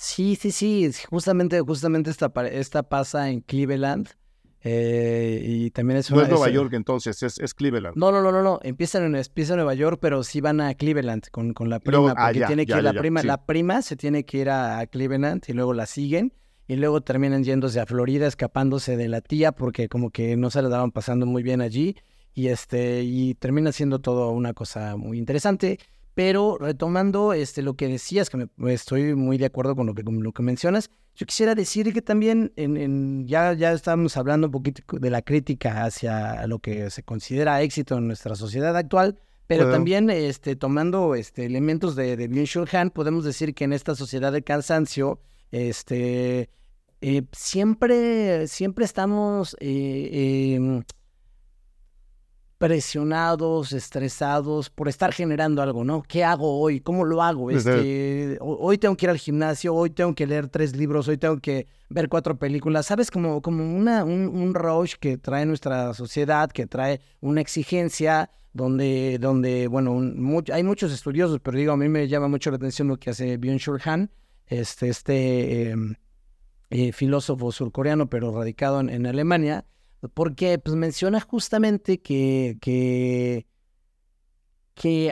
[0.00, 0.88] Sí, sí, sí.
[1.10, 4.08] Justamente, justamente esta, esta pasa en Cleveland.
[4.62, 7.96] Eh, y también es No una- es Nueva es- York entonces, es, es Cleveland.
[7.96, 8.60] No, no, no, no, no.
[8.62, 12.06] Empiezan en, empieza en Nueva York, pero sí van a Cleveland con, con la luego-
[12.08, 12.14] prima.
[12.16, 13.20] ah, porque ya, tiene que ya, ir ya, la prima.
[13.22, 13.26] sí.
[13.26, 16.32] La prima se tiene que ir a, a Cleveland y luego la siguen.
[16.68, 20.60] Y luego terminan yéndose a Florida, escapándose de la tía, porque como que no se
[20.62, 21.96] la daban pasando muy bien allí.
[22.34, 25.78] Y este, y termina siendo todo una cosa muy interesante.
[26.18, 30.02] Pero retomando este, lo que decías, que me, estoy muy de acuerdo con lo que,
[30.02, 34.48] con lo que mencionas, yo quisiera decir que también en, en- ya, ya estábamos hablando
[34.48, 39.20] un poquito de la crítica hacia lo que se considera éxito en nuestra sociedad actual,
[39.46, 43.94] pero también este, tomando este, elementos de, de Byung-Chul Han, podemos decir que en esta
[43.94, 45.20] sociedad del cansancio,
[45.52, 46.50] este,
[47.00, 50.82] eh, siempre, siempre estamos eh, em,
[52.58, 56.02] presionados, estresados por estar generando algo, ¿no?
[56.02, 56.80] ¿Qué hago hoy?
[56.80, 57.44] ¿Cómo lo hago?
[57.44, 57.56] Ujú.
[57.56, 61.18] Este, ho- hoy tengo que ir al gimnasio, hoy tengo que leer tres libros, hoy
[61.18, 63.10] tengo que ver cuatro películas, ¿sabes?
[63.10, 69.18] Como, como una, un, un rush que trae nuestra sociedad, que trae una exigencia donde,
[69.20, 72.56] donde bueno, un- much- hay muchos estudiosos, pero digo, a mí me llama mucho la
[72.56, 74.10] atención lo que hace Byung-Chul Han,
[74.46, 75.94] este, este em,
[76.70, 79.64] eh, filósofo surcoreano, pero radicado en, en Alemania,
[80.14, 83.46] porque pues, menciona justamente que, que,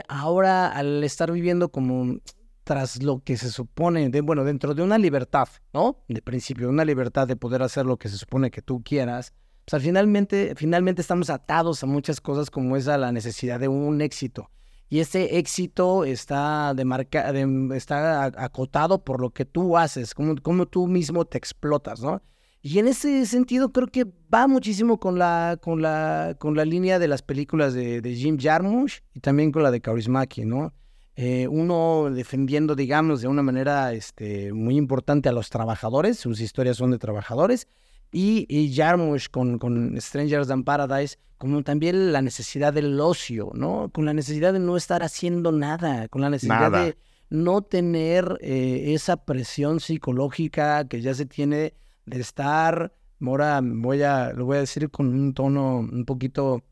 [0.07, 2.17] ahora al estar viviendo como
[2.63, 6.03] tras lo que se supone, de, bueno, dentro de una libertad, ¿no?
[6.09, 9.33] De principio, una libertad de poder hacer lo que se supone que tú quieras,
[9.65, 14.01] pues al finalmente, finalmente estamos atados a muchas cosas como esa la necesidad de un
[14.01, 14.51] éxito.
[14.89, 20.35] Y ese éxito está, demarca, de- está a- acotado por lo que tú haces, como,
[20.41, 22.21] como tú mismo te explotas, ¿no?
[22.61, 26.99] Y en ese sentido creo que va muchísimo con la, con la, con la línea
[26.99, 30.73] de las películas de, de Jim Jarmusch y también con la de Kaurismäki, ¿no?
[31.15, 36.77] Eh, uno defendiendo, digamos, de una manera este, muy importante a los trabajadores, sus historias
[36.77, 37.67] son de trabajadores,
[38.11, 43.89] y, y Jarmusch con, con Strangers Than Paradise, como también la necesidad del ocio, ¿no?
[43.91, 46.85] Con la necesidad de no estar haciendo nada, con la necesidad Nada.
[46.85, 46.97] de
[47.29, 51.73] no tener eh, esa presión psicológica que ya se tiene
[52.07, 56.63] de estar, ahora voy a, lo voy a decir con un tono un poquito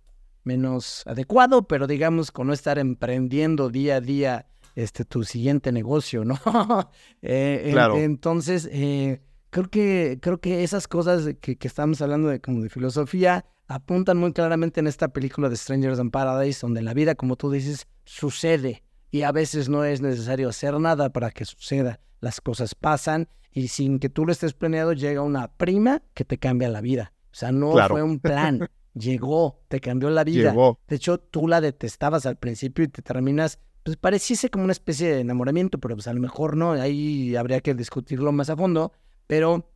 [0.43, 6.25] menos adecuado, pero digamos con no estar emprendiendo día a día este tu siguiente negocio,
[6.25, 6.39] ¿no?
[7.21, 7.95] Eh, en- Claro.
[7.97, 12.69] entonces, eh, creo que, creo que esas cosas que, que estamos hablando de como de
[12.69, 17.35] filosofía apuntan muy claramente en esta película de Strangers in Paradise, donde la vida, como
[17.35, 21.99] tú dices, sucede y a veces no es necesario hacer nada para que suceda.
[22.19, 26.37] Las cosas pasan y sin que tú lo estés planeado llega una prima que te
[26.37, 27.13] cambia la vida.
[27.31, 27.95] O sea, no Claro.
[27.95, 30.51] fue un plan, llegó, te cambió la vida.
[30.51, 30.77] Llegó.
[30.87, 35.07] De hecho, tú la detestabas al principio y te terminas, pues pareciese como una especie
[35.13, 38.91] de enamoramiento, pero pues a lo mejor no, ahí habría que discutirlo más a fondo,
[39.25, 39.71] pero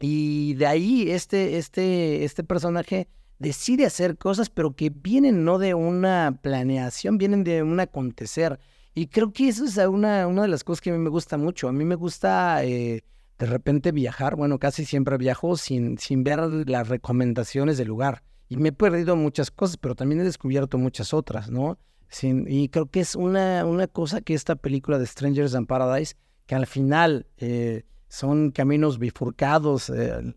[0.00, 3.08] y de ahí este, este, este personaje
[3.38, 8.58] decide hacer cosas, pero que vienen no de una planeación, vienen de un acontecer.
[8.94, 11.36] Y creo que eso es una, una de las cosas que a mí me gusta
[11.36, 11.68] mucho.
[11.68, 13.04] A mí me gusta eh,
[13.38, 18.22] de repente viajar, bueno, casi siempre viajo sin, sin ver las recomendaciones del lugar.
[18.48, 21.78] Y me he perdido muchas cosas, pero también he descubierto muchas otras, ¿no?
[22.08, 26.16] Sin- y creo que es una, una cosa que esta película de Strangers in Paradise,
[26.46, 30.34] que al final eh, son caminos bifurcados, eh,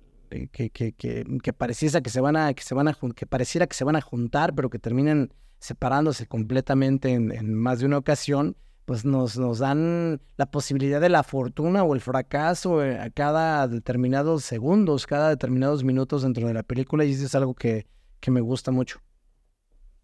[0.51, 3.65] que, que, que, que pareciera que se van a, que se van a que pareciera
[3.65, 5.33] que se van a juntar, pero que terminan
[5.63, 11.23] separándose completamente en, más de una ocasión, pues nos, nos dan la posibilidad de la
[11.23, 16.63] fortuna o el fracaso eh, a cada determinados segundos, cada determinados minutos dentro de la
[16.63, 17.87] película, y eso es algo que,
[18.19, 18.99] que me gusta mucho.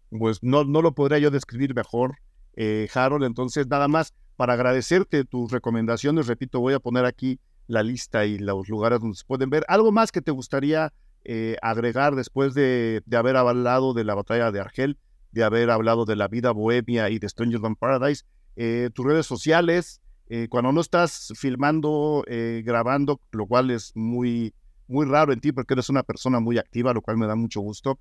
[0.08, 2.16] Pues no, no lo podría yo describir mejor,
[2.54, 3.24] eh, Harold.
[3.24, 8.38] Entonces, nada más para agradecerte tus recomendaciones, repito, voy a poner aquí la lista y
[8.38, 9.66] los lugares donde se pueden ver.
[9.68, 14.50] ¿Algo más que te gustaría eh, agregar después de, de haber hablado de la batalla
[14.50, 14.96] de Argel,
[15.32, 18.24] de haber hablado de la vida bohemia y de Stranger Than Paradise?
[18.56, 24.54] Eh, tus redes sociales, eh, cuando no estás filmando, eh, grabando, lo cual es muy,
[24.86, 27.60] muy raro en ti porque eres una persona muy activa, lo cual me da mucho
[27.60, 27.98] gusto.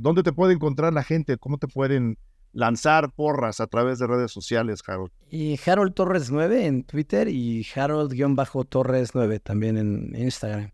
[0.00, 1.36] ¿Dónde te puede encontrar la gente?
[1.36, 2.16] ¿Cómo te pueden
[2.52, 5.12] lanzar porras a través de redes sociales, Harold?
[5.30, 10.70] Y Harold Torres 9 en Twitter y Harold-Torres 9 también en Instagram.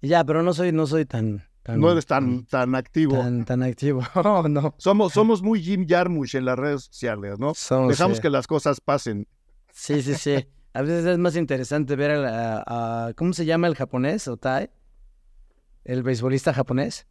[0.00, 3.16] Ya, pero no soy, no soy tan, tan, No eres tan, tan activo.
[3.18, 4.02] tan, tan activo.
[4.14, 4.74] Oh, no.
[4.78, 7.54] Somos, somos muy Jim Jarmusch en las redes sociales, ¿no?
[7.54, 8.22] Somos, Dejamos sí.
[8.22, 9.26] que las cosas pasen.
[9.72, 10.46] Sí, sí, sí.
[10.72, 14.28] A veces es más interesante ver a, ¿cómo se llama el japonés?
[14.28, 14.70] Otae.
[15.84, 17.08] El beisbolista japonés.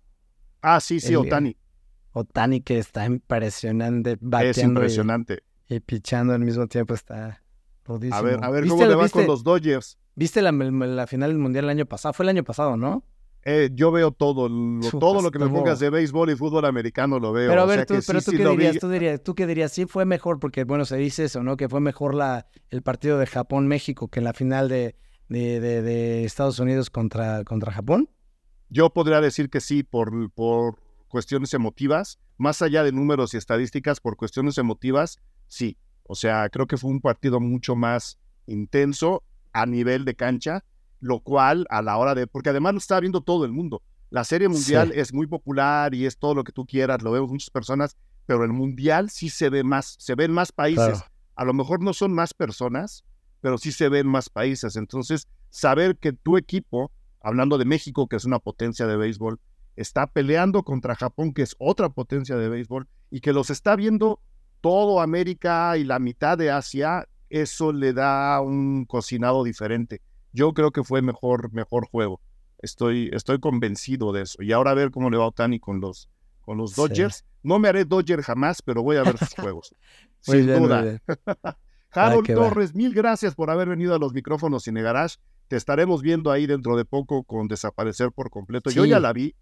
[0.61, 1.57] Ah, sí, sí, El- Otani.
[2.13, 5.43] Otani, que está impresionante, Es bateando y- impresionante.
[5.67, 7.43] y, pichando al mismo tiempo, está
[7.83, 8.15] rudísimo.
[8.15, 9.97] A ver, a ver ¿Viste cómo le va con los Dodgers.
[10.15, 12.13] ¿Viste la, la final del Mundial el año pasado?
[12.13, 13.03] Fue el año pasado, ¿no?
[13.43, 14.49] Eh, yo veo todo,
[14.99, 17.49] todo lo que me pongas de béisbol y fútbol americano lo veo.
[17.49, 20.05] Pero a ver, tú, pero tú, qué dirías, tú, dirías, tú qué dirías, sí fue
[20.05, 21.55] mejor, porque bueno, se dice eso, ¿no?
[21.55, 24.95] Que fue mejor la, el partido de Japón-México que la final de,
[25.29, 28.09] de, de, Estados Unidos contra, contra Japón.
[28.69, 34.01] Yo podría decir que sí, por, por cuestiones emotivas, más allá de números y estadísticas,
[34.01, 35.77] por cuestiones emotivas, sí.
[36.03, 39.23] O sea, creo que fue un partido mucho más intenso
[39.53, 40.65] a nivel de cancha
[40.99, 43.81] lo cual a la hora de, porque además lo está viendo todo el mundo.
[44.09, 47.29] La serie mundial es muy popular y es todo lo que tú quieras, lo vemos
[47.31, 47.95] muchas personas,
[48.25, 51.03] pero el mundial sí se ve más, se ven más países.
[51.35, 53.03] A lo mejor no son más personas,
[53.41, 54.75] pero sí se ven más países.
[54.75, 56.91] Entonces, saber que tu equipo,
[57.21, 59.39] hablando de México, que es una potencia de béisbol,
[59.75, 64.19] está peleando contra Japón, que es otra potencia de béisbol, y que los está viendo
[64.61, 70.01] todo América y la mitad de Asia, eso le da un cocinado diferente.
[70.31, 72.21] Yo creo que fue mejor, mejor juego.
[72.59, 74.41] Estoy, estoy convencido de eso.
[74.41, 76.09] Y ahora a ver cómo le va a Otani con los,
[76.41, 77.25] con los Dodgers.
[77.41, 79.75] No me haré Dodger jamás, pero voy a ver sus juegos.
[80.19, 81.01] sin duda.
[81.91, 85.17] Harold Torres, mil gracias por haber venido a los micrófonos Cine Garage.
[85.47, 88.69] Te estaremos viendo ahí dentro de poco con Desaparecer por completo.
[88.69, 89.35] Yo ya la vi.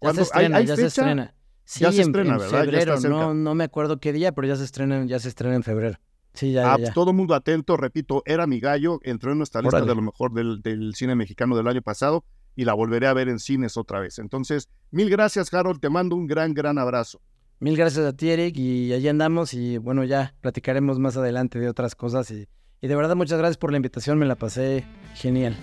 [0.00, 1.34] Ya se estrena, ya se estrena.
[1.64, 2.60] Sí, ya se estrena, en, ¿verdad?
[2.60, 5.64] Febrero, no, no me acuerdo qué día, pero ya se estrena, ya se estrena en
[5.64, 5.98] febrero.
[6.36, 9.80] Sí, ya, ah, pues, todo mundo atento, repito, era mi gallo, entró en nuestra lista
[9.80, 12.24] de lo mejor del, cine mexicano del año pasado
[12.54, 14.18] y la volveré a ver en cines otra vez.
[14.18, 17.20] Entonces, mil gracias, Harold, te mando un gran, gran abrazo.
[17.58, 21.70] Mil gracias a ti, Eric, y allí andamos y bueno, ya platicaremos más adelante de
[21.70, 22.46] otras cosas y,
[22.82, 24.84] y de verdad muchas gracias por la invitación, me la pasé
[25.14, 25.56] genial.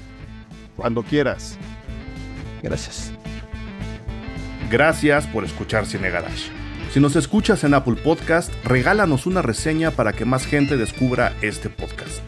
[0.76, 1.58] Cuando quieras.
[2.64, 3.14] Gracias.
[4.72, 6.63] Gracias por escuchar Cine Garage.
[6.94, 11.68] Si nos escuchas en Apple Podcast, regálanos una reseña para que más gente descubra este
[11.68, 12.20] podcast.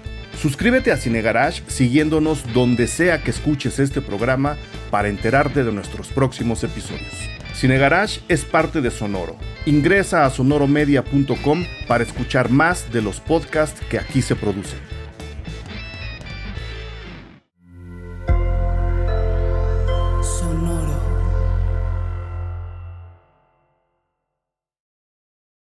[0.41, 4.57] Suscríbete a Cine Garage siguiéndonos donde sea que escuches este programa
[4.89, 7.13] para enterarte de nuestros próximos episodios.
[7.53, 9.37] Cine Garage es parte de Sonoro.
[9.67, 14.94] Ingresa a sonoromedia.com para escuchar más de los podcasts que aquí se producen.